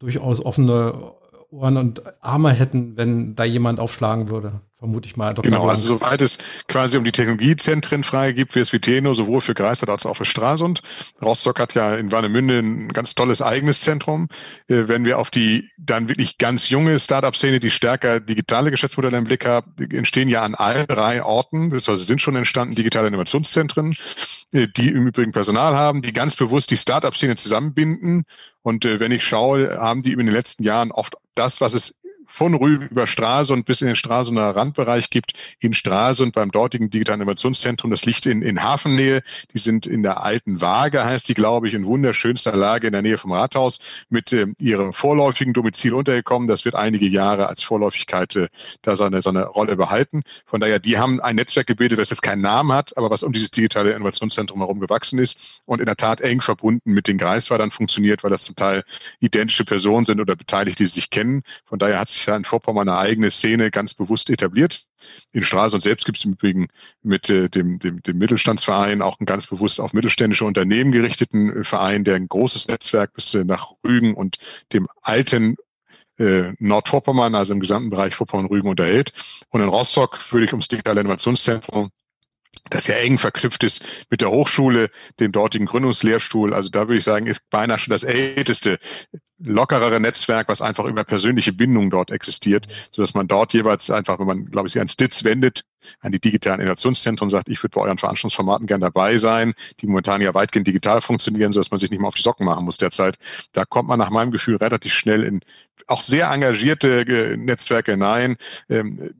[0.00, 1.12] durchaus offene
[1.50, 5.32] Ohren und Arme hätten, wenn da jemand aufschlagen würde vermute ich mal.
[5.32, 5.44] Dr.
[5.44, 5.78] Genau, Blank.
[5.78, 9.90] also soweit es quasi um die Technologiezentren frei gibt, wie es Viteno, sowohl für Greifswald
[9.90, 10.82] als auch für Stralsund.
[11.22, 14.26] Rostock hat ja in Warnemünde ein ganz tolles eigenes Zentrum.
[14.66, 19.24] Äh, wenn wir auf die dann wirklich ganz junge Startup-Szene, die stärker digitale Geschäftsmodelle im
[19.24, 23.96] Blick haben, entstehen ja an allen drei Orten, beziehungsweise sind schon entstanden digitale Innovationszentren,
[24.52, 28.24] äh, die im Übrigen Personal haben, die ganz bewusst die Startup-Szene zusammenbinden.
[28.62, 32.01] Und äh, wenn ich schaue, haben die in den letzten Jahren oft das, was es
[32.32, 37.20] von Rügen über Stralsund bis in den Stralsunder Randbereich gibt, in Stralsund beim dortigen digitalen
[37.20, 37.90] Innovationszentrum.
[37.90, 39.22] Das liegt in, in Hafennähe.
[39.52, 43.02] Die sind in der alten Waage, heißt die, glaube ich, in wunderschönster Lage in der
[43.02, 46.48] Nähe vom Rathaus mit äh, ihrem vorläufigen Domizil untergekommen.
[46.48, 48.48] Das wird einige Jahre als Vorläufigkeit äh,
[48.80, 50.22] da seine, seine Rolle behalten.
[50.46, 53.32] Von daher, die haben ein Netzwerk gebildet, das jetzt keinen Namen hat, aber was um
[53.32, 57.70] dieses digitale Innovationszentrum herum gewachsen ist und in der Tat eng verbunden mit den Greifswaldern
[57.70, 58.84] funktioniert, weil das zum Teil
[59.20, 61.42] identische Personen sind oder Beteiligte, die sich kennen.
[61.66, 64.86] Von daher hat sich in Vorpommern eine eigene Szene ganz bewusst etabliert.
[65.32, 66.68] In Stralsund selbst gibt es im Übrigen
[67.02, 71.64] mit äh, dem, dem, dem Mittelstandsverein auch einen ganz bewusst auf mittelständische Unternehmen gerichteten äh,
[71.64, 74.38] Verein, der ein großes Netzwerk bis äh, nach Rügen und
[74.72, 75.56] dem alten
[76.18, 79.12] äh, Nordvorpommern, also im gesamten Bereich Vorpommern-Rügen unterhält.
[79.50, 81.90] Und in Rostock würde ich ums digitale Innovationszentrum
[82.72, 86.54] das ja eng verknüpft ist mit der Hochschule, dem dortigen Gründungslehrstuhl.
[86.54, 88.78] Also da würde ich sagen, ist beinahe schon das älteste,
[89.38, 94.18] lockerere Netzwerk, was einfach über persönliche Bindungen dort existiert, so dass man dort jeweils einfach,
[94.18, 95.64] wenn man, glaube ich, sich an Stitz wendet,
[96.00, 100.20] an die digitalen Innovationszentren sagt, ich würde bei euren Veranstaltungsformaten gern dabei sein, die momentan
[100.20, 102.78] ja weitgehend digital funktionieren, so dass man sich nicht mehr auf die Socken machen muss
[102.78, 103.18] derzeit.
[103.52, 105.40] Da kommt man nach meinem Gefühl relativ schnell in
[105.88, 108.36] auch sehr engagierte äh, Netzwerke hinein.
[108.68, 109.10] Ähm,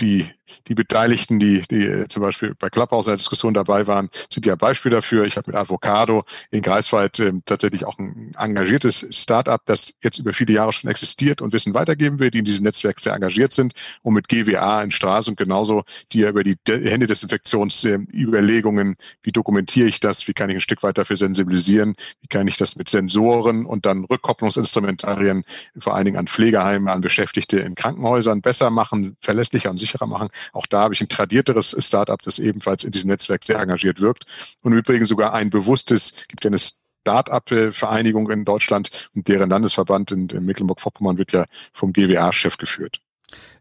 [0.00, 0.28] die
[0.66, 4.44] die Beteiligten, die, die äh, zum Beispiel bei Clubhouse in der Diskussion dabei waren, sind
[4.46, 5.24] ja Beispiel dafür.
[5.24, 10.32] Ich habe mit Avocado in Greifswald äh, tatsächlich auch ein engagiertes Startup, das jetzt über
[10.32, 13.74] viele Jahre schon existiert und Wissen weitergeben will, die in diesem Netzwerk sehr engagiert sind.
[14.02, 20.00] Und mit GWA in Straße und genauso, die ja über die Händedesinfektionsüberlegungen, wie dokumentiere ich
[20.00, 23.66] das, wie kann ich ein Stück weit dafür sensibilisieren, wie kann ich das mit Sensoren
[23.66, 25.44] und dann Rückkopplungsinstrumentarien
[25.78, 30.28] vor allen Dingen an Pflegeheime, an Beschäftigte in Krankenhäusern besser machen, verlässlicher und sicherer machen.
[30.52, 34.24] Auch da habe ich ein tradierteres Startup, das ebenfalls in diesem Netzwerk sehr engagiert wirkt.
[34.62, 40.28] Und übrigens sogar ein bewusstes, gibt ja eine Start-up-Vereinigung in Deutschland und deren Landesverband in,
[40.28, 43.00] in Mecklenburg-Vorpommern wird ja vom GWA-Chef geführt.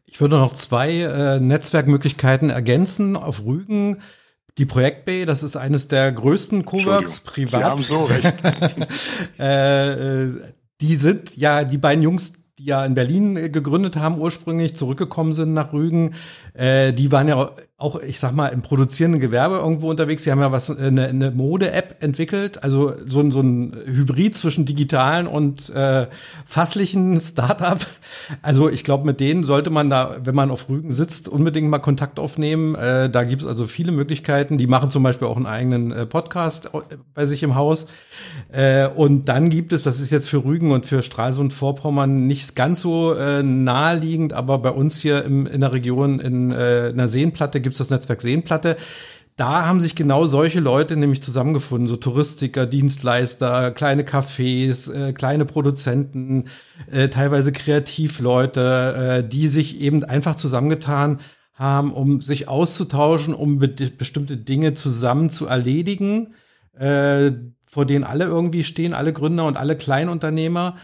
[0.05, 3.15] Ich würde noch zwei äh, Netzwerkmöglichkeiten ergänzen.
[3.15, 4.01] Auf Rügen
[4.57, 7.51] die Projekt Bay, das ist eines der größten Coworks privat.
[7.51, 8.33] Sie haben so recht.
[9.39, 10.33] äh, äh,
[10.81, 15.33] die sind ja die beiden Jungs, die ja in Berlin äh, gegründet haben, ursprünglich zurückgekommen
[15.33, 16.15] sind nach Rügen,
[16.57, 20.23] äh, die waren ja auch, ich sag mal, im produzierenden Gewerbe irgendwo unterwegs.
[20.23, 24.65] Sie haben ja was, eine, eine Mode-App entwickelt, also so, ein so ein Hybrid zwischen
[24.65, 26.07] digitalen und äh,
[26.47, 27.77] fasslichen Startup.
[28.41, 31.77] Also ich glaube, mit denen sollte man da, wenn man auf Rügen sitzt, unbedingt mal
[31.77, 32.73] Kontakt aufnehmen.
[32.73, 34.57] Äh, da gibt's also viele Möglichkeiten.
[34.57, 36.79] Die machen zum Beispiel auch einen eigenen äh, Podcast äh,
[37.13, 37.85] bei sich im Haus.
[38.51, 42.55] Äh, und dann gibt es, das ist jetzt für Rügen und für Stralsund Vorpommern nicht
[42.55, 46.89] ganz so äh, naheliegend, aber bei uns hier im, in der Region in in äh,
[46.93, 48.77] einer Seenplatte gibt es das Netzwerk Seenplatte.
[49.37, 55.45] Da haben sich genau solche Leute nämlich zusammengefunden, so Touristiker, Dienstleister, kleine Cafés, äh, kleine
[55.45, 56.45] Produzenten,
[56.91, 61.19] äh, teilweise Kreativleute, äh, die sich eben einfach zusammengetan
[61.53, 66.33] haben, um sich auszutauschen, um be bestimmte Dinge zusammen zu erledigen,
[66.77, 67.31] äh,
[67.69, 70.77] vor denen alle irgendwie stehen, alle Gründer und alle Kleinunternehmer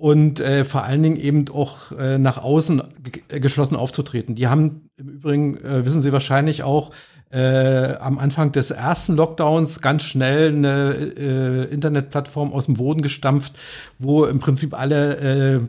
[0.00, 2.82] und äh, vor allen Dingen eben auch äh, nach außen
[3.28, 4.34] geschlossen aufzutreten.
[4.34, 6.90] Die haben im Übrigen, äh, wissen Sie wahrscheinlich auch,
[7.30, 13.52] äh, am Anfang des ersten Lockdowns ganz schnell eine äh, Internetplattform aus dem Boden gestampft,
[13.98, 15.60] wo im Prinzip alle äh,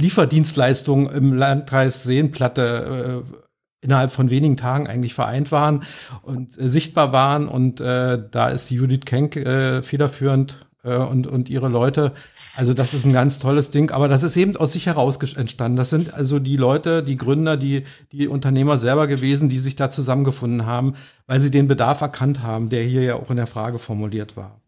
[0.00, 3.36] Lieferdienstleistungen im Landkreis Seenplatte äh,
[3.82, 5.82] innerhalb von wenigen Tagen eigentlich vereint waren
[6.22, 7.48] und äh, sichtbar waren.
[7.48, 12.12] Und äh, da ist Judith Kenk äh, federführend äh, und, und ihre Leute
[12.54, 15.76] also das ist ein ganz tolles Ding, aber das ist eben aus sich heraus entstanden.
[15.76, 19.88] Das sind also die Leute, die Gründer, die, die Unternehmer selber gewesen, die sich da
[19.88, 20.94] zusammengefunden haben,
[21.26, 24.60] weil sie den Bedarf erkannt haben, der hier ja auch in der Frage formuliert war.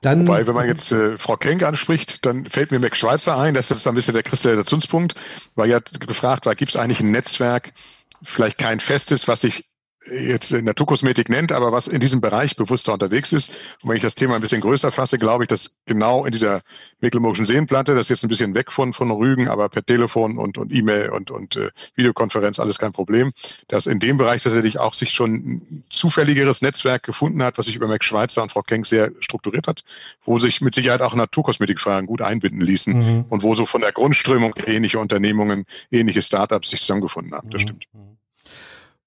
[0.00, 3.52] Dann, Wobei, wenn man jetzt äh, Frau Kenk anspricht, dann fällt mir Max Schweizer ein,
[3.52, 5.12] das ist ein bisschen der Kristallisationspunkt,
[5.56, 7.74] weil ja gefragt war, gibt es eigentlich ein Netzwerk,
[8.22, 9.69] vielleicht kein festes, was sich
[10.06, 13.50] jetzt Naturkosmetik nennt, aber was in diesem Bereich bewusster unterwegs ist.
[13.82, 16.62] Und wenn ich das Thema ein bisschen größer fasse, glaube ich, dass genau in dieser
[17.00, 20.56] Mecklenburgischen Seenplatte, das ist jetzt ein bisschen weg von, von Rügen, aber per Telefon und,
[20.56, 23.32] und E-Mail und, und äh, Videokonferenz alles kein Problem,
[23.68, 27.76] dass in dem Bereich tatsächlich auch sich schon ein zufälligeres Netzwerk gefunden hat, was sich
[27.76, 29.84] über Mac Schweizer und Frau Kenk sehr strukturiert hat,
[30.24, 33.24] wo sich mit Sicherheit auch Naturkosmetikfragen gut einbinden ließen mhm.
[33.28, 37.50] und wo so von der Grundströmung ähnliche Unternehmungen, ähnliche Startups sich zusammengefunden haben.
[37.50, 37.66] Das mhm.
[37.66, 37.86] stimmt.
[37.92, 38.19] Mhm.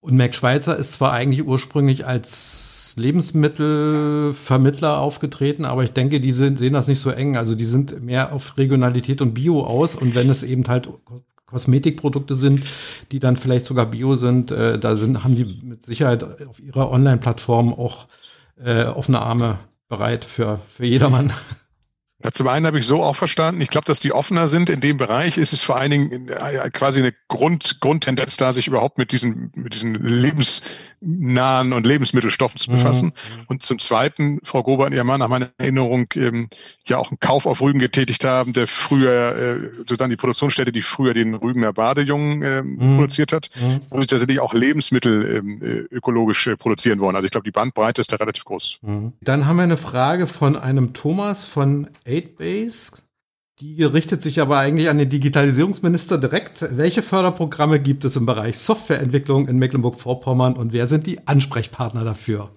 [0.03, 6.59] Und Mac Schweizer ist zwar eigentlich ursprünglich als Lebensmittelvermittler aufgetreten, aber ich denke, die sind,
[6.59, 7.37] sehen das nicht so eng.
[7.37, 9.95] Also die sind mehr auf Regionalität und Bio aus.
[9.95, 10.89] Und wenn es eben halt
[11.45, 12.65] Kosmetikprodukte sind,
[13.13, 16.91] die dann vielleicht sogar Bio sind, äh, da sind, haben die mit Sicherheit auf ihrer
[16.91, 18.07] Online-Plattform auch
[18.61, 21.31] äh, offene Arme bereit für, für jedermann.
[22.23, 23.59] Ja, zum einen habe ich so auch verstanden.
[23.59, 25.37] Ich glaube, dass die offener sind in dem Bereich.
[25.37, 29.51] Ist es vor allen Dingen äh, quasi eine Grund, Grundtendenz da, sich überhaupt mit diesen,
[29.55, 29.93] mit diesen
[31.03, 33.07] lebensnahen und Lebensmittelstoffen zu befassen.
[33.07, 33.43] Mhm.
[33.47, 36.49] Und zum Zweiten, Frau Gober und ihr Mann, nach meiner Erinnerung, ähm,
[36.85, 40.81] ja auch einen Kauf auf Rügen getätigt haben, der früher, äh, sozusagen die Produktionsstätte, die
[40.81, 42.97] früher den Rügener Badejungen äh, mhm.
[42.97, 43.81] produziert hat, mhm.
[43.89, 47.15] wo sich tatsächlich auch Lebensmittel ähm, äh, ökologisch äh, produzieren wollen.
[47.15, 48.79] Also ich glaube, die Bandbreite ist da relativ groß.
[48.81, 49.13] Mhm.
[49.21, 52.91] Dann haben wir eine Frage von einem Thomas von 8Base.
[53.59, 56.65] Die richtet sich aber eigentlich an den Digitalisierungsminister direkt.
[56.75, 62.51] Welche Förderprogramme gibt es im Bereich Softwareentwicklung in Mecklenburg-Vorpommern und wer sind die Ansprechpartner dafür?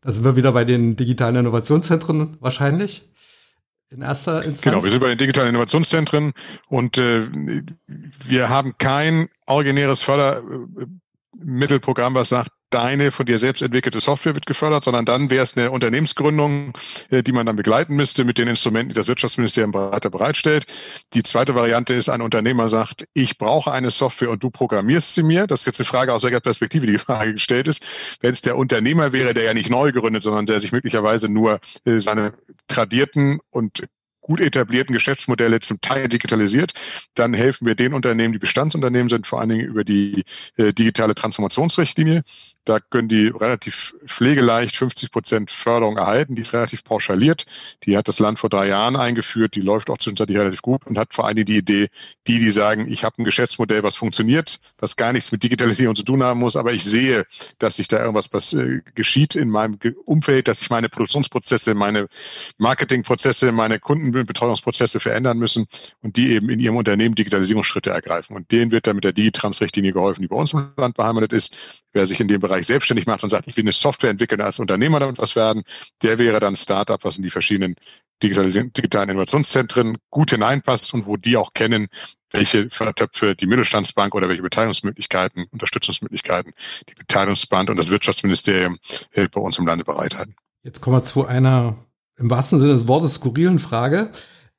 [0.00, 3.02] Da sind wir wieder bei den digitalen Innovationszentren wahrscheinlich.
[3.90, 4.62] In erster Instanz.
[4.62, 6.32] Genau, wir sind bei den digitalen Innovationszentren
[6.68, 7.28] und äh,
[8.26, 14.84] wir haben kein originäres Fördermittelprogramm, was sagt, deine von dir selbst entwickelte Software wird gefördert,
[14.84, 16.72] sondern dann wäre es eine Unternehmensgründung,
[17.10, 20.66] äh, die man dann begleiten müsste mit den Instrumenten, die das Wirtschaftsministerium weiter bereitstellt.
[21.12, 25.22] Die zweite Variante ist, ein Unternehmer sagt, ich brauche eine Software und du programmierst sie
[25.22, 25.46] mir.
[25.46, 27.84] Das ist jetzt eine Frage, aus welcher Perspektive die Frage gestellt ist.
[28.20, 31.60] Wenn es der Unternehmer wäre, der ja nicht neu gegründet, sondern der sich möglicherweise nur
[31.84, 32.34] äh, seine
[32.68, 33.82] tradierten und
[34.20, 36.72] gut etablierten Geschäftsmodelle zum Teil digitalisiert,
[37.14, 40.24] dann helfen wir den Unternehmen, die Bestandsunternehmen sind, vor allen Dingen über die
[40.56, 42.22] äh, digitale Transformationsrichtlinie.
[42.64, 46.34] Da können die relativ pflegeleicht 50 Prozent Förderung erhalten.
[46.34, 47.46] Die ist relativ pauschaliert.
[47.84, 49.54] Die hat das Land vor drei Jahren eingeführt.
[49.54, 51.88] Die läuft auch zwischenzeitlich relativ gut und hat vor allen Dingen die Idee,
[52.26, 56.02] die, die sagen, ich habe ein Geschäftsmodell, was funktioniert, was gar nichts mit Digitalisierung zu
[56.02, 57.24] tun haben muss, aber ich sehe,
[57.58, 62.08] dass sich da irgendwas was, äh, geschieht in meinem Umfeld, dass sich meine Produktionsprozesse, meine
[62.58, 63.80] Marketingprozesse, meine
[64.12, 65.66] Kundenbetreuungsprozesse verändern müssen
[66.02, 68.36] und die eben in ihrem Unternehmen Digitalisierungsschritte ergreifen.
[68.36, 71.56] Und denen wird dann mit der Digitrans-Richtlinie geholfen, die bei uns im Land beheimatet ist.
[71.92, 74.58] Wer sich in dem Bereich selbstständig macht und sagt, ich will eine Software entwickeln, als
[74.58, 75.62] Unternehmer damit was werden,
[76.02, 77.76] der wäre dann Startup, was in die verschiedenen
[78.22, 81.88] digitalen Innovationszentren gut hineinpasst und wo die auch kennen,
[82.32, 86.52] welche Fördertöpfe die Mittelstandsbank oder welche Beteiligungsmöglichkeiten, Unterstützungsmöglichkeiten
[86.88, 88.78] die Beteiligungsband und das Wirtschaftsministerium
[89.12, 90.36] äh, bei uns im Lande bereithalten.
[90.62, 91.76] Jetzt kommen wir zu einer
[92.20, 94.10] im wahrsten Sinne des Wortes skurrilen Frage.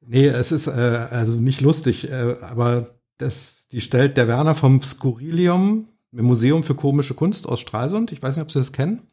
[0.02, 4.82] Nee, es ist äh, also nicht lustig, äh, aber das, die stellt der Werner vom
[4.82, 8.12] Skurrilium im Museum für komische Kunst aus Stralsund.
[8.12, 9.08] Ich weiß nicht, ob Sie das kennen.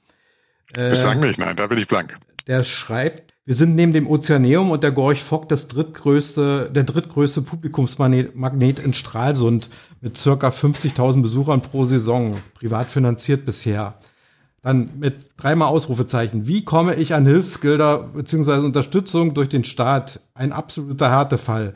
[0.77, 2.17] Äh, sagen wir nicht, nein, da bin ich blank.
[2.47, 7.43] Der schreibt, wir sind neben dem Ozeaneum und der Gorch Fock das drittgrößte, der drittgrößte
[7.43, 9.69] Publikumsmagnet in Stralsund
[10.01, 13.99] mit circa 50.000 Besuchern pro Saison, privat finanziert bisher.
[14.63, 16.47] Dann mit dreimal Ausrufezeichen.
[16.47, 18.65] Wie komme ich an Hilfsgelder bzw.
[18.65, 20.21] Unterstützung durch den Staat?
[20.35, 21.75] Ein absoluter Härtefall.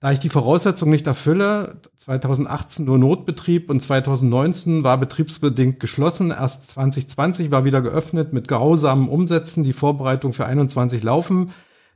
[0.00, 6.30] Da ich die Voraussetzung nicht erfülle, 2018 nur Notbetrieb und 2019 war betriebsbedingt geschlossen.
[6.30, 9.62] Erst 2020 war wieder geöffnet mit grausamen Umsätzen.
[9.62, 11.50] Die Vorbereitung für 21 laufen.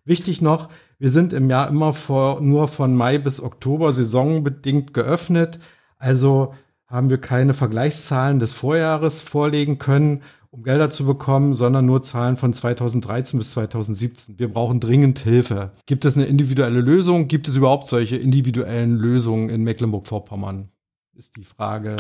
[0.05, 5.59] Wichtig noch, wir sind im Jahr immer vor, nur von Mai bis Oktober saisonbedingt geöffnet.
[5.97, 6.53] Also
[6.95, 10.23] haben wir keine Vergleichszahlen des Vorjahres vorlegen können
[10.55, 14.39] um Gelder zu bekommen, sondern nur Zahlen von 2013 bis 2017.
[14.39, 15.73] Wir brauchen dringend Hilfe.
[15.85, 17.27] Gibt es eine individuelle Lösung?
[17.27, 20.69] Gibt es überhaupt solche individuellen Lösungen in Mecklenburg-Vorpommern?
[21.17, 21.97] Ist die Frage.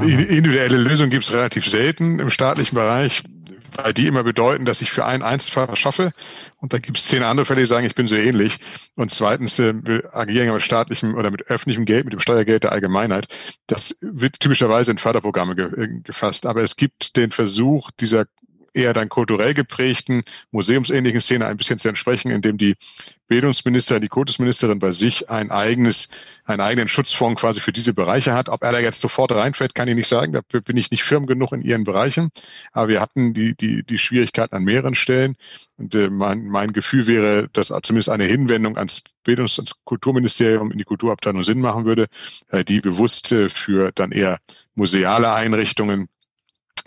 [0.00, 3.22] Individuelle Lösungen gibt es relativ selten im staatlichen Bereich
[3.76, 6.12] weil die immer bedeuten, dass ich für einen Einzelfall schaffe.
[6.58, 8.58] Und da gibt es zehn andere Fälle, die sagen, ich bin so ähnlich.
[8.94, 12.64] Und zweitens, äh, wir agieren ja mit staatlichem oder mit öffentlichem Geld, mit dem Steuergeld
[12.64, 13.26] der Allgemeinheit.
[13.66, 16.46] Das wird typischerweise in Förderprogramme ge äh, gefasst.
[16.46, 18.26] Aber es gibt den Versuch dieser
[18.74, 22.74] eher dann kulturell geprägten, museumsähnlichen Szene ein bisschen zu entsprechen, indem die
[23.28, 26.08] Bildungsministerin, die Kultusministerin bei sich ein eigenes,
[26.44, 28.48] einen eigenen Schutzfonds quasi für diese Bereiche hat.
[28.48, 30.32] Ob er da jetzt sofort reinfällt, kann ich nicht sagen.
[30.32, 32.30] Dafür bin ich nicht firm genug in ihren Bereichen.
[32.72, 35.36] Aber wir hatten die, die, die Schwierigkeiten an mehreren Stellen.
[35.78, 40.78] Und äh, mein, mein Gefühl wäre, dass zumindest eine Hinwendung ans Bildungs-, ans Kulturministerium in
[40.78, 42.06] die Kulturabteilung Sinn machen würde,
[42.50, 44.38] äh, die bewusst äh, für dann eher
[44.74, 46.08] museale Einrichtungen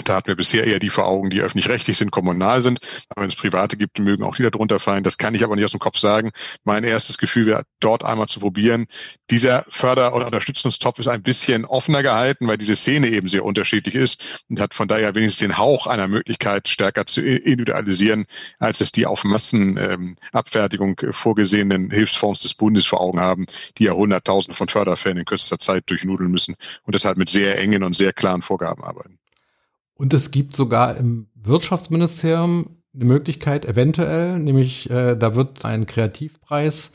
[0.04, 2.80] Da hatten wir bisher eher die vor Augen, die öffentlich-rechtlich sind, kommunal sind.
[3.10, 5.04] Aber wenn es private gibt, mögen auch die darunter fallen.
[5.04, 6.32] Das kann ich aber nicht aus dem Kopf sagen.
[6.64, 8.86] Mein erstes Gefühl wäre, dort einmal zu probieren.
[9.30, 13.96] Dieser Förder- oder Unterstützungstopf ist ein bisschen offener gehalten, weil diese Szene eben sehr unterschiedlich
[13.96, 18.26] ist und hat von daher wenigstens den Hauch einer Möglichkeit stärker zu individualisieren,
[18.60, 23.46] als es die auf Massenabfertigung ähm, vorgesehenen Hilfsfonds des Bundes vor Augen haben,
[23.78, 27.84] die ja Hunderttausende von Förderfällen in kürzester Zeit durchnudeln müssen und deshalb mit sehr engen
[27.84, 29.18] und sehr klaren Vorgaben arbeiten.
[29.98, 36.94] Und es gibt sogar im Wirtschaftsministerium eine Möglichkeit, eventuell, nämlich äh, da wird ein Kreativpreis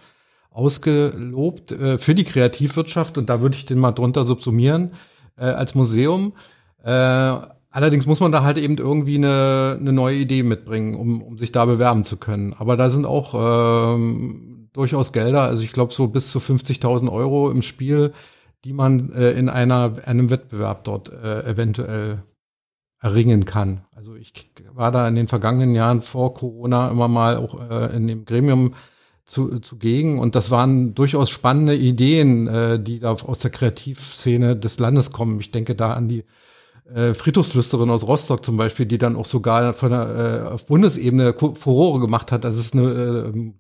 [0.51, 4.93] ausgelobt äh, für die Kreativwirtschaft und da würde ich den mal drunter subsumieren
[5.37, 6.35] äh, als Museum.
[6.83, 11.39] Äh, allerdings muss man da halt eben irgendwie eine, eine neue Idee mitbringen, um, um
[11.39, 12.55] sich da bewerben zu können.
[12.57, 17.51] Aber da sind auch ähm, durchaus Gelder, also ich glaube so bis zu 50.000 Euro
[17.51, 18.13] im Spiel,
[18.65, 22.23] die man äh, in einer einem Wettbewerb dort äh, eventuell
[23.03, 23.83] erringen kann.
[23.95, 24.33] Also ich
[24.73, 28.75] war da in den vergangenen Jahren vor Corona immer mal auch äh, in dem Gremium
[29.25, 34.79] zu, zugegen und das waren durchaus spannende Ideen, äh, die da aus der Kreativszene des
[34.79, 35.41] Landes kommen.
[35.41, 36.25] Ich denke da an die
[36.95, 41.35] äh, Friedhofslüsterin aus Rostock zum Beispiel, die dann auch sogar von der, äh, auf Bundesebene
[41.35, 42.45] Furore gemacht hat.
[42.45, 43.53] Das ist eine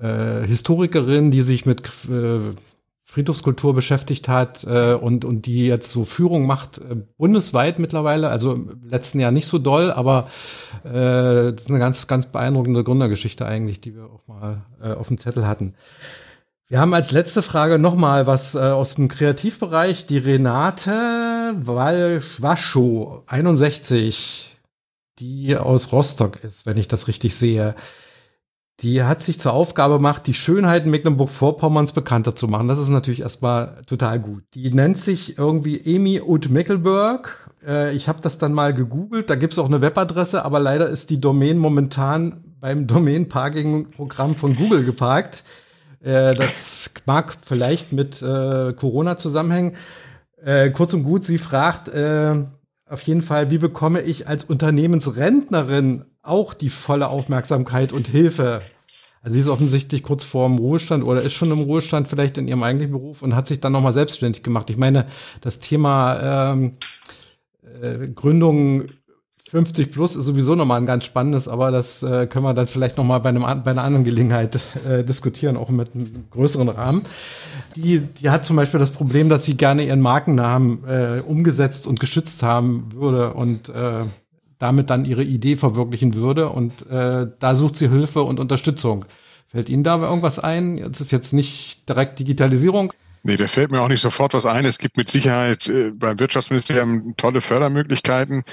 [0.00, 2.40] äh, äh, Historikerin, die sich mit äh,
[3.16, 8.52] Friedhofskultur beschäftigt hat äh, und, und die jetzt so Führung macht, äh, bundesweit mittlerweile, also
[8.52, 10.28] im letzten Jahr nicht so doll, aber
[10.84, 10.90] äh,
[11.50, 15.16] das ist eine ganz, ganz beeindruckende Gründergeschichte eigentlich, die wir auch mal äh, auf dem
[15.16, 15.72] Zettel hatten.
[16.68, 20.04] Wir haben als letzte Frage nochmal was äh, aus dem Kreativbereich.
[20.04, 24.58] Die Renate Walschwaschow, 61,
[25.20, 27.74] die aus Rostock ist, wenn ich das richtig sehe.
[28.80, 32.68] Die hat sich zur Aufgabe gemacht, die Schönheiten Mecklenburg-Vorpommerns bekannter zu machen.
[32.68, 34.42] Das ist natürlich erstmal total gut.
[34.52, 37.50] Die nennt sich irgendwie Emi ut Mecklenburg.
[37.66, 39.30] Äh, ich habe das dann mal gegoogelt.
[39.30, 44.84] Da gibt's auch eine Webadresse, aber leider ist die Domain momentan beim Domain-Parking-Programm von Google
[44.84, 45.42] geparkt.
[46.02, 49.74] Äh, das mag vielleicht mit äh, Corona zusammenhängen.
[50.74, 51.90] Kurz und gut, sie fragt
[52.88, 58.62] auf jeden Fall, wie bekomme ich als Unternehmensrentnerin auch die volle Aufmerksamkeit und Hilfe.
[59.22, 62.46] Also sie ist offensichtlich kurz vor dem Ruhestand oder ist schon im Ruhestand vielleicht in
[62.46, 64.70] ihrem eigentlichen Beruf und hat sich dann nochmal selbstständig gemacht.
[64.70, 65.06] Ich meine,
[65.40, 66.76] das Thema ähm,
[67.82, 68.84] äh, Gründung
[69.48, 72.96] 50 plus ist sowieso nochmal ein ganz spannendes, aber das äh, können wir dann vielleicht
[72.96, 74.58] nochmal bei, bei einer anderen Gelegenheit
[74.88, 77.02] äh, diskutieren, auch mit einem größeren Rahmen.
[77.76, 82.00] Die, die hat zum Beispiel das Problem, dass sie gerne ihren Markennamen äh, umgesetzt und
[82.00, 84.02] geschützt haben würde und äh,
[84.58, 86.50] damit dann ihre Idee verwirklichen würde.
[86.50, 89.04] Und äh, da sucht sie Hilfe und Unterstützung.
[89.48, 90.78] Fällt Ihnen da irgendwas ein?
[90.90, 92.92] Das ist jetzt nicht direkt Digitalisierung.
[93.22, 94.64] Nee, da fällt mir auch nicht sofort was ein.
[94.64, 98.44] Es gibt mit Sicherheit äh, beim Wirtschaftsministerium tolle Fördermöglichkeiten,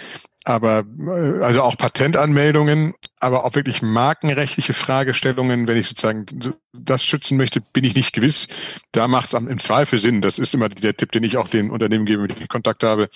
[0.46, 6.26] aber äh, also auch Patentanmeldungen, aber auch wirklich markenrechtliche Fragestellungen, wenn ich sozusagen
[6.74, 8.48] das schützen möchte, bin ich nicht gewiss.
[8.92, 10.22] Da macht es im Zweifel Sinn.
[10.22, 12.84] Das ist immer der Tipp, den ich auch den Unternehmen gebe, mit denen ich Kontakt
[12.84, 13.10] habe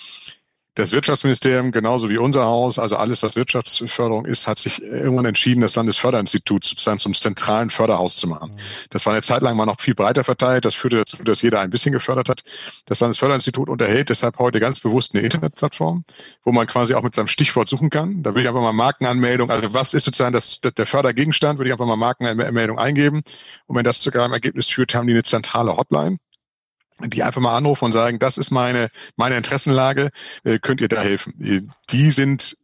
[0.77, 5.61] das Wirtschaftsministerium, genauso wie unser Haus, also alles, was Wirtschaftsförderung ist, hat sich irgendwann entschieden,
[5.61, 8.51] das Landesförderinstitut sozusagen zum zentralen Förderhaus zu machen.
[8.91, 10.65] Das war eine Zeit lang mal noch viel breiter verteilt.
[10.65, 12.43] Das führte dazu, dass jeder ein bisschen gefördert hat.
[12.85, 16.03] Das Landesförderinstitut unterhält deshalb heute ganz bewusst eine Internetplattform,
[16.43, 18.21] wo man quasi auch mit seinem Stichwort suchen kann.
[18.21, 21.73] Da will ich einfach mal Markenanmeldung, also was ist sozusagen das, der Fördergegenstand, würde ich
[21.73, 23.23] einfach mal Markenanmeldung eingeben.
[23.65, 26.19] Und wenn das zu einem Ergebnis führt, haben die eine zentrale Hotline
[27.03, 30.09] die einfach mal anrufen und sagen, das ist meine, meine Interessenlage,
[30.43, 31.33] äh, könnt ihr da helfen?
[31.89, 32.57] Die sind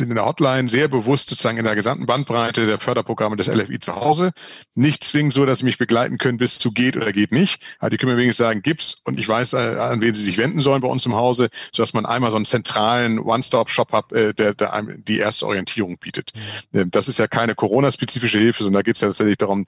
[0.00, 3.94] in der Hotline sehr bewusst sozusagen in der gesamten Bandbreite der Förderprogramme des LFI zu
[3.94, 4.32] Hause.
[4.74, 7.62] Nicht zwingend so, dass sie mich begleiten können bis zu geht oder geht nicht.
[7.78, 10.38] Aber die können mir wenigstens sagen, gibt's und ich weiß, äh, an wen sie sich
[10.38, 14.32] wenden sollen bei uns im Hause, sodass man einmal so einen zentralen One-Stop-Shop hat, äh,
[14.32, 16.32] der, der einem die erste Orientierung bietet.
[16.72, 16.90] Mhm.
[16.90, 19.66] Das ist ja keine Corona-spezifische Hilfe, sondern da geht es ja tatsächlich darum,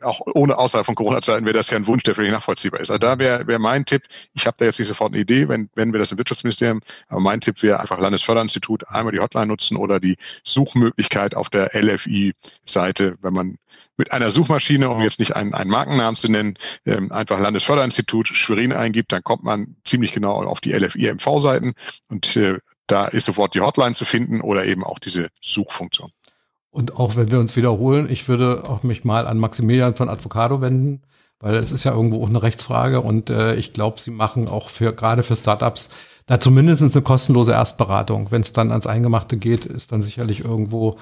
[0.00, 2.90] auch ohne außerhalb von Corona-Zeiten wäre das ja ein Wunsch, der völlig nachvollziehbar ist.
[2.90, 4.02] Also da wäre wär mein Tipp,
[4.34, 7.20] ich habe da jetzt nicht sofort eine Idee, wenn, wenn wir das im Wirtschaftsministerium, aber
[7.20, 11.70] mein Tipp wäre einfach Landesförderinstitut, einmal die Hotline nutzen, nutzen oder die Suchmöglichkeit auf der
[11.74, 13.58] LFI-Seite, wenn man
[13.96, 18.72] mit einer Suchmaschine, um jetzt nicht einen, einen Markennamen zu nennen, ähm, einfach Landesförderinstitut Schwerin
[18.72, 21.74] eingibt, dann kommt man ziemlich genau auf die LFI-MV-Seiten
[22.08, 26.10] und äh, da ist sofort die Hotline zu finden oder eben auch diese Suchfunktion.
[26.70, 30.60] Und auch wenn wir uns wiederholen, ich würde auch mich mal an Maximilian von Advocado
[30.60, 31.02] wenden,
[31.38, 34.70] weil es ist ja irgendwo auch eine Rechtsfrage und äh, ich glaube, sie machen auch
[34.70, 35.90] für gerade für Startups
[36.26, 38.30] da zumindest eine kostenlose Erstberatung.
[38.30, 40.96] Wenn es dann ans Eingemachte geht, ist dann sicherlich irgendwo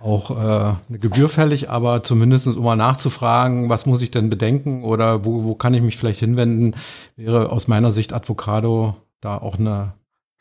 [0.00, 4.82] auch äh, eine Gebühr fällig, aber zumindest um mal nachzufragen, was muss ich denn bedenken
[4.82, 6.74] oder wo, wo kann ich mich vielleicht hinwenden,
[7.16, 9.92] wäre aus meiner Sicht Advocado da auch eine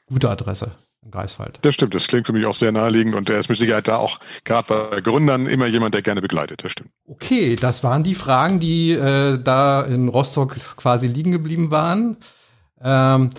[0.08, 0.72] gute Adresse.
[1.04, 1.60] in Greifswald.
[1.62, 3.98] Das stimmt, das klingt für mich auch sehr naheliegend und er ist mit Sicherheit da
[3.98, 6.64] auch gerade bei Gründern immer jemand, der gerne begleitet.
[6.64, 6.92] Das stimmt.
[7.06, 12.18] Okay, das waren die Fragen, die äh, da in Rostock quasi liegen geblieben waren.
[12.82, 13.30] Ähm,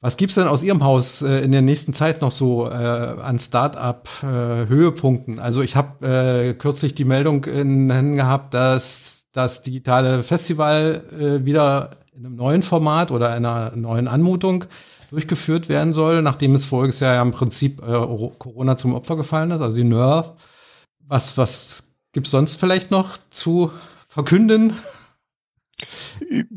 [0.00, 3.38] was gibt's denn aus Ihrem Haus äh, in der nächsten Zeit noch so äh, an
[3.38, 5.38] Start-up-Höhepunkten?
[5.38, 11.02] Äh, also ich habe äh, kürzlich die Meldung in Händen gehabt, dass das digitale Festival
[11.12, 14.64] äh, wieder in einem neuen Format oder einer neuen Anmutung
[15.10, 18.06] durchgeführt werden soll, nachdem es voriges Jahr ja im Prinzip äh,
[18.38, 20.32] Corona zum Opfer gefallen ist, also die NERV.
[21.06, 23.72] Was, was gibt's sonst vielleicht noch zu
[24.08, 24.74] verkünden?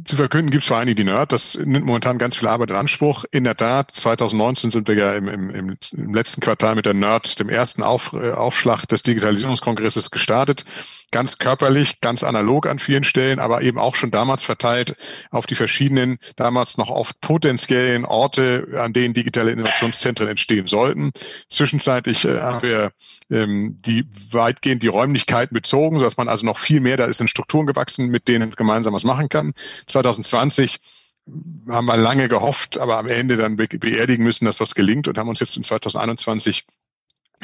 [0.04, 1.32] Zu verkünden gibt es vor allem die Nerd.
[1.32, 3.24] Das nimmt momentan ganz viel Arbeit in Anspruch.
[3.32, 7.40] In der Tat, 2019 sind wir ja im, im, im letzten Quartal mit der Nerd,
[7.40, 10.66] dem ersten Auf, äh, Aufschlag des Digitalisierungskongresses gestartet
[11.12, 14.96] ganz körperlich, ganz analog an vielen Stellen, aber eben auch schon damals verteilt
[15.30, 21.12] auf die verschiedenen, damals noch oft potenziellen Orte, an denen digitale Innovationszentren entstehen sollten.
[21.50, 22.92] Zwischenzeitlich äh, haben wir
[23.30, 27.28] ähm, die weitgehend die Räumlichkeiten bezogen, sodass man also noch viel mehr, da ist in
[27.28, 29.54] Strukturen gewachsen, mit denen gemeinsam was machen kann.
[29.88, 30.80] 2020
[31.70, 35.30] haben wir lange gehofft, aber am Ende dann beerdigen müssen, dass was gelingt und haben
[35.30, 36.66] uns jetzt in 2021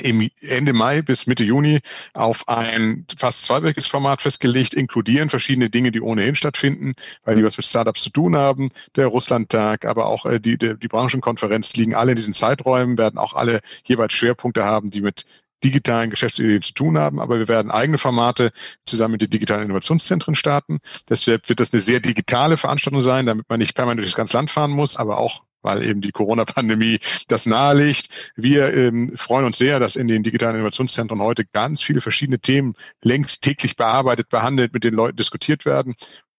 [0.01, 1.79] im Ende Mai bis Mitte Juni
[2.13, 6.93] auf ein fast zweiwöchiges Format festgelegt, inkludieren verschiedene Dinge, die ohnehin stattfinden,
[7.23, 8.69] weil die was mit Startups zu tun haben.
[8.95, 13.17] Der Russlandtag, aber auch äh, die, die, die Branchenkonferenz liegen alle in diesen Zeiträumen, werden
[13.17, 15.25] auch alle jeweils Schwerpunkte haben, die mit
[15.63, 18.51] digitalen Geschäftsideen zu tun haben, aber wir werden eigene Formate
[18.85, 20.79] zusammen mit den digitalen Innovationszentren starten.
[21.09, 24.37] Deshalb wird das eine sehr digitale Veranstaltung sein, damit man nicht permanent durch das ganze
[24.37, 28.31] Land fahren muss, aber auch weil eben die Corona-Pandemie das nahelegt.
[28.35, 32.73] Wir ähm, freuen uns sehr, dass in den digitalen Innovationszentren heute ganz viele verschiedene Themen
[33.03, 35.95] längst täglich bearbeitet, behandelt, mit den Leuten diskutiert werden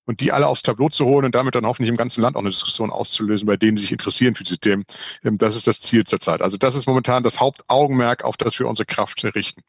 [0.08, 2.40] und die alle aufs Tableau zu holen und damit dann hoffentlich im ganzen Land auch
[2.40, 4.84] eine Diskussion auszulösen, bei denen die sich interessieren für diese Themen.
[5.22, 6.40] Ähm, das ist das Ziel zurzeit.
[6.40, 9.60] Also das ist momentan das Hauptaugenmerk, auf das wir unsere Kraft richten.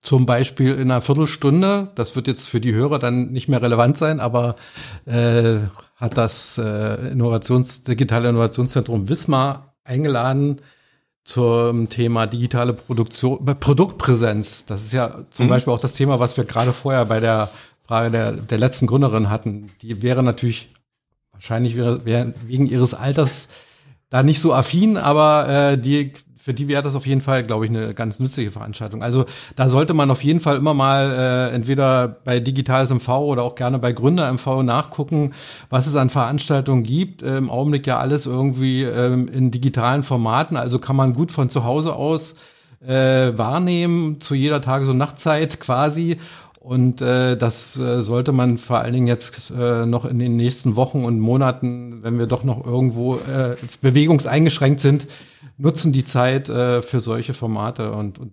[0.00, 3.98] Zum Beispiel in einer Viertelstunde, das wird jetzt für die Hörer dann nicht mehr relevant
[3.98, 4.56] sein, aber
[5.04, 5.58] äh,
[5.96, 10.62] hat das äh, Innovations, digitale Innovationszentrum Wismar eingeladen
[11.24, 14.64] zum Thema digitale Produktion, Produktpräsenz.
[14.64, 15.50] Das ist ja zum mhm.
[15.50, 17.50] Beispiel auch das Thema, was wir gerade vorher bei der
[17.86, 19.70] Frage der, der letzten Gründerin hatten.
[19.82, 20.68] Die wäre natürlich
[21.32, 23.48] wahrscheinlich wäre, wäre wegen ihres Alters
[24.08, 26.12] da nicht so affin, aber äh, die
[26.46, 29.02] für die wäre das auf jeden Fall, glaube ich, eine ganz nützliche Veranstaltung.
[29.02, 29.24] Also
[29.56, 33.56] da sollte man auf jeden Fall immer mal äh, entweder bei Digitales MV oder auch
[33.56, 35.32] gerne bei Gründer MV nachgucken,
[35.70, 37.24] was es an Veranstaltungen gibt.
[37.24, 41.50] Äh, Im Augenblick ja alles irgendwie ähm, in digitalen Formaten, also kann man gut von
[41.50, 42.36] zu Hause aus
[42.86, 46.18] äh, wahrnehmen, zu jeder Tages- und Nachtzeit quasi.
[46.66, 50.74] Und äh, das äh, sollte man vor allen Dingen jetzt äh, noch in den nächsten
[50.74, 55.06] Wochen und Monaten, wenn wir doch noch irgendwo äh, bewegungseingeschränkt sind,
[55.58, 58.32] nutzen die Zeit äh, für solche Formate und, und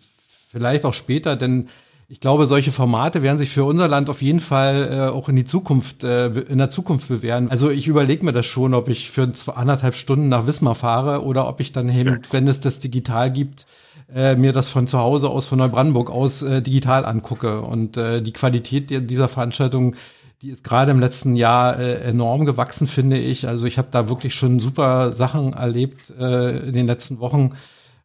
[0.52, 1.68] vielleicht auch später, denn
[2.10, 5.36] ich glaube, solche Formate werden sich für unser Land auf jeden Fall äh, auch in
[5.36, 7.52] die Zukunft, äh, in der Zukunft bewähren.
[7.52, 11.48] Also ich überlege mir das schon, ob ich für anderthalb Stunden nach Wismar fahre oder
[11.48, 13.68] ob ich dann eben, wenn es das digital gibt,
[14.14, 17.61] äh, mir das von zu Hause aus, von Neubrandenburg aus äh, digital angucke.
[17.61, 19.95] Und äh, die Qualität dieser Veranstaltung
[20.43, 23.47] die ist gerade im letzten Jahr äh, enorm gewachsen, finde ich.
[23.47, 27.53] Also ich habe da wirklich schon super Sachen erlebt äh, in den letzten Wochen,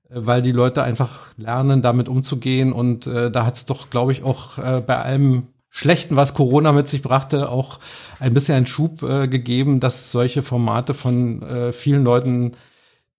[0.08, 2.72] äh, weil die Leute einfach lernen, damit umzugehen.
[2.72, 6.70] Und äh, da hat es doch, glaube ich, auch äh, bei allem Schlechten, was Corona
[6.70, 7.80] mit sich brachte, auch
[8.20, 12.52] ein bisschen einen Schub äh, gegeben, dass solche Formate von äh, vielen Leuten,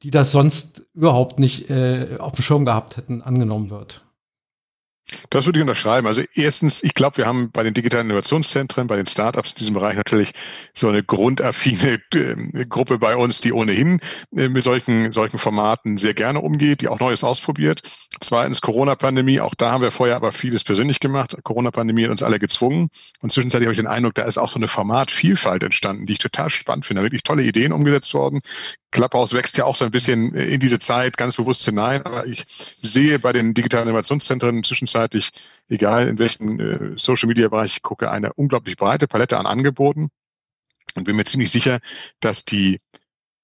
[0.03, 4.03] die das sonst überhaupt nicht äh, auf dem Schirm gehabt hätten, angenommen wird.
[5.29, 6.07] Das würde ich unterschreiben.
[6.07, 9.73] Also erstens, ich glaube, wir haben bei den digitalen Innovationszentren, bei den Startups in diesem
[9.73, 10.33] Bereich natürlich
[10.73, 13.99] so eine grundaffine äh, Gruppe bei uns, die ohnehin
[14.35, 17.81] äh, mit solchen, solchen Formaten sehr gerne umgeht, die auch Neues ausprobiert.
[18.19, 21.35] Zweitens Corona-Pandemie, auch da haben wir vorher aber vieles persönlich gemacht.
[21.43, 22.89] Corona-Pandemie hat uns alle gezwungen.
[23.21, 26.19] Und zwischenzeitlich habe ich den Eindruck, da ist auch so eine Formatvielfalt entstanden, die ich
[26.19, 27.01] total spannend finde.
[27.01, 28.41] Da wirklich tolle Ideen umgesetzt worden.
[28.91, 32.43] Clubhouse wächst ja auch so ein bisschen in diese Zeit ganz bewusst hinein, aber ich
[32.47, 35.29] sehe bei den digitalen Innovationszentren zwischenzeitlich,
[35.69, 40.09] egal in welchem äh, Social Media Bereich ich gucke, eine unglaublich breite Palette an Angeboten
[40.95, 41.79] und bin mir ziemlich sicher,
[42.19, 42.79] dass die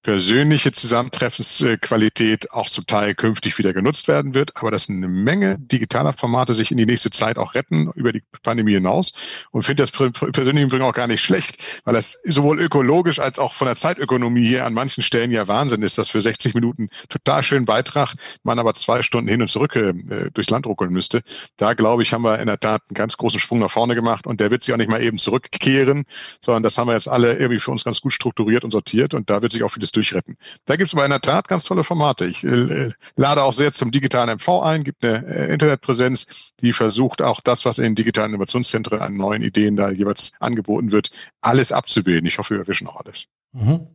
[0.05, 6.13] persönliche Zusammentreffensqualität auch zum Teil künftig wieder genutzt werden wird, aber dass eine Menge digitaler
[6.13, 9.13] Formate sich in die nächste Zeit auch retten über die Pandemie hinaus
[9.49, 13.53] und finde das persönlich übrigens auch gar nicht schlecht, weil das sowohl ökologisch als auch
[13.53, 17.41] von der Zeitökonomie hier an manchen Stellen ja Wahnsinn ist, dass für 60 Minuten total
[17.41, 21.23] schönen Beitrag man aber zwei Stunden hin und zurück äh, durchs Land ruckeln müsste.
[21.57, 24.27] Da glaube ich, haben wir in der Tat einen ganz großen Sprung nach vorne gemacht
[24.27, 26.05] und der wird sich auch nicht mal eben zurückkehren,
[26.41, 29.31] sondern das haben wir jetzt alle irgendwie für uns ganz gut strukturiert und sortiert und
[29.31, 30.37] da wird sich auch vieles durchretten.
[30.65, 32.25] Da gibt es aber in der Tat ganz tolle Formate.
[32.25, 37.21] Ich äh, lade auch sehr zum digitalen MV ein, gibt eine äh, Internetpräsenz, die versucht
[37.21, 42.25] auch das, was in digitalen Innovationszentren an neuen Ideen da jeweils angeboten wird, alles abzubilden.
[42.27, 43.25] Ich hoffe, wir erwischen auch alles.
[43.53, 43.87] Mhm.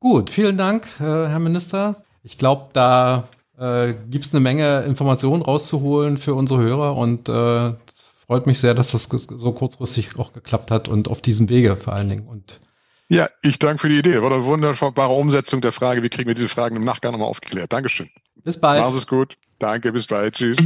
[0.00, 2.04] Gut, vielen Dank, äh, Herr Minister.
[2.22, 7.72] Ich glaube, da äh, gibt es eine Menge Informationen rauszuholen für unsere Hörer und äh,
[8.26, 11.92] freut mich sehr, dass das so kurzfristig auch geklappt hat und auf diesem Wege vor
[11.92, 12.26] allen Dingen.
[12.26, 12.60] Und
[13.08, 14.22] ja, ich danke für die Idee.
[14.22, 16.02] War eine wunderbare Umsetzung der Frage.
[16.02, 17.72] Wie kriegen wir diese Fragen im Nachgang nochmal aufgeklärt?
[17.72, 18.10] Dankeschön.
[18.36, 18.82] Bis bald.
[18.82, 19.36] Mach's es gut.
[19.58, 20.34] Danke, bis bald.
[20.34, 20.58] Tschüss.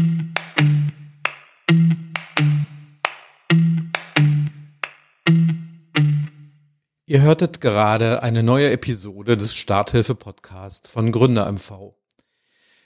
[7.07, 11.95] Ihr hörtet gerade eine neue Episode des Starthilfe-Podcast von Gründer MV.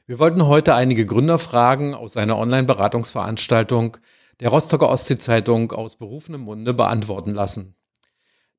[0.06, 3.96] Wir wollten heute einige Gründerfragen aus einer Online-Beratungsveranstaltung
[4.40, 7.74] der Rostocker Ostsee-Zeitung aus berufenem Munde beantworten lassen.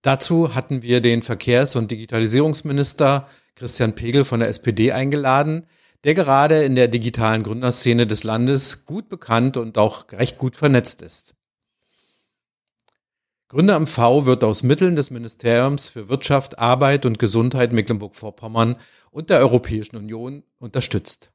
[0.03, 5.65] Dazu hatten wir den Verkehrs- und Digitalisierungsminister Christian Pegel von der SPD eingeladen,
[6.03, 11.01] der gerade in der digitalen Gründerszene des Landes gut bekannt und auch recht gut vernetzt
[11.01, 11.35] ist.
[13.47, 18.75] Gründer MV wird aus Mitteln des Ministeriums für Wirtschaft, Arbeit und Gesundheit Mecklenburg-Vorpommern
[19.09, 21.31] und der Europäischen Union unterstützt.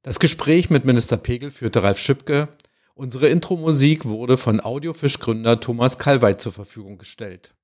[0.00, 2.48] Das Gespräch mit Minister Pegel führte Ralf Schipke.
[2.98, 7.54] Unsere Intro-Musik wurde von Audiofisch-Gründer Thomas Kalweit zur Verfügung gestellt.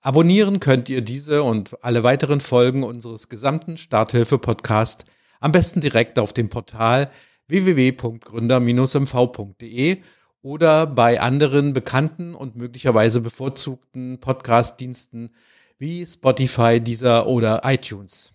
[0.00, 5.06] Abonnieren könnt ihr diese und alle weiteren Folgen unseres gesamten Starthilfe-Podcast
[5.40, 7.10] am besten direkt auf dem Portal
[7.48, 10.02] www.gründer-mv.de
[10.42, 15.30] oder bei anderen bekannten und möglicherweise bevorzugten Podcast-Diensten
[15.78, 18.34] wie Spotify, Deezer oder iTunes.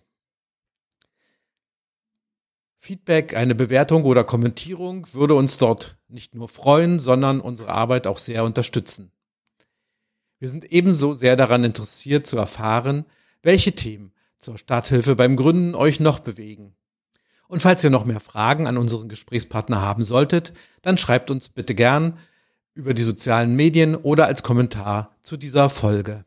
[2.84, 8.18] Feedback, eine Bewertung oder Kommentierung würde uns dort nicht nur freuen, sondern unsere Arbeit auch
[8.18, 9.10] sehr unterstützen.
[10.38, 13.06] Wir sind ebenso sehr daran interessiert zu erfahren,
[13.42, 16.74] welche Themen zur Starthilfe beim Gründen euch noch bewegen.
[17.48, 21.74] Und falls ihr noch mehr Fragen an unseren Gesprächspartner haben solltet, dann schreibt uns bitte
[21.74, 22.18] gern
[22.74, 26.26] über die sozialen Medien oder als Kommentar zu dieser Folge.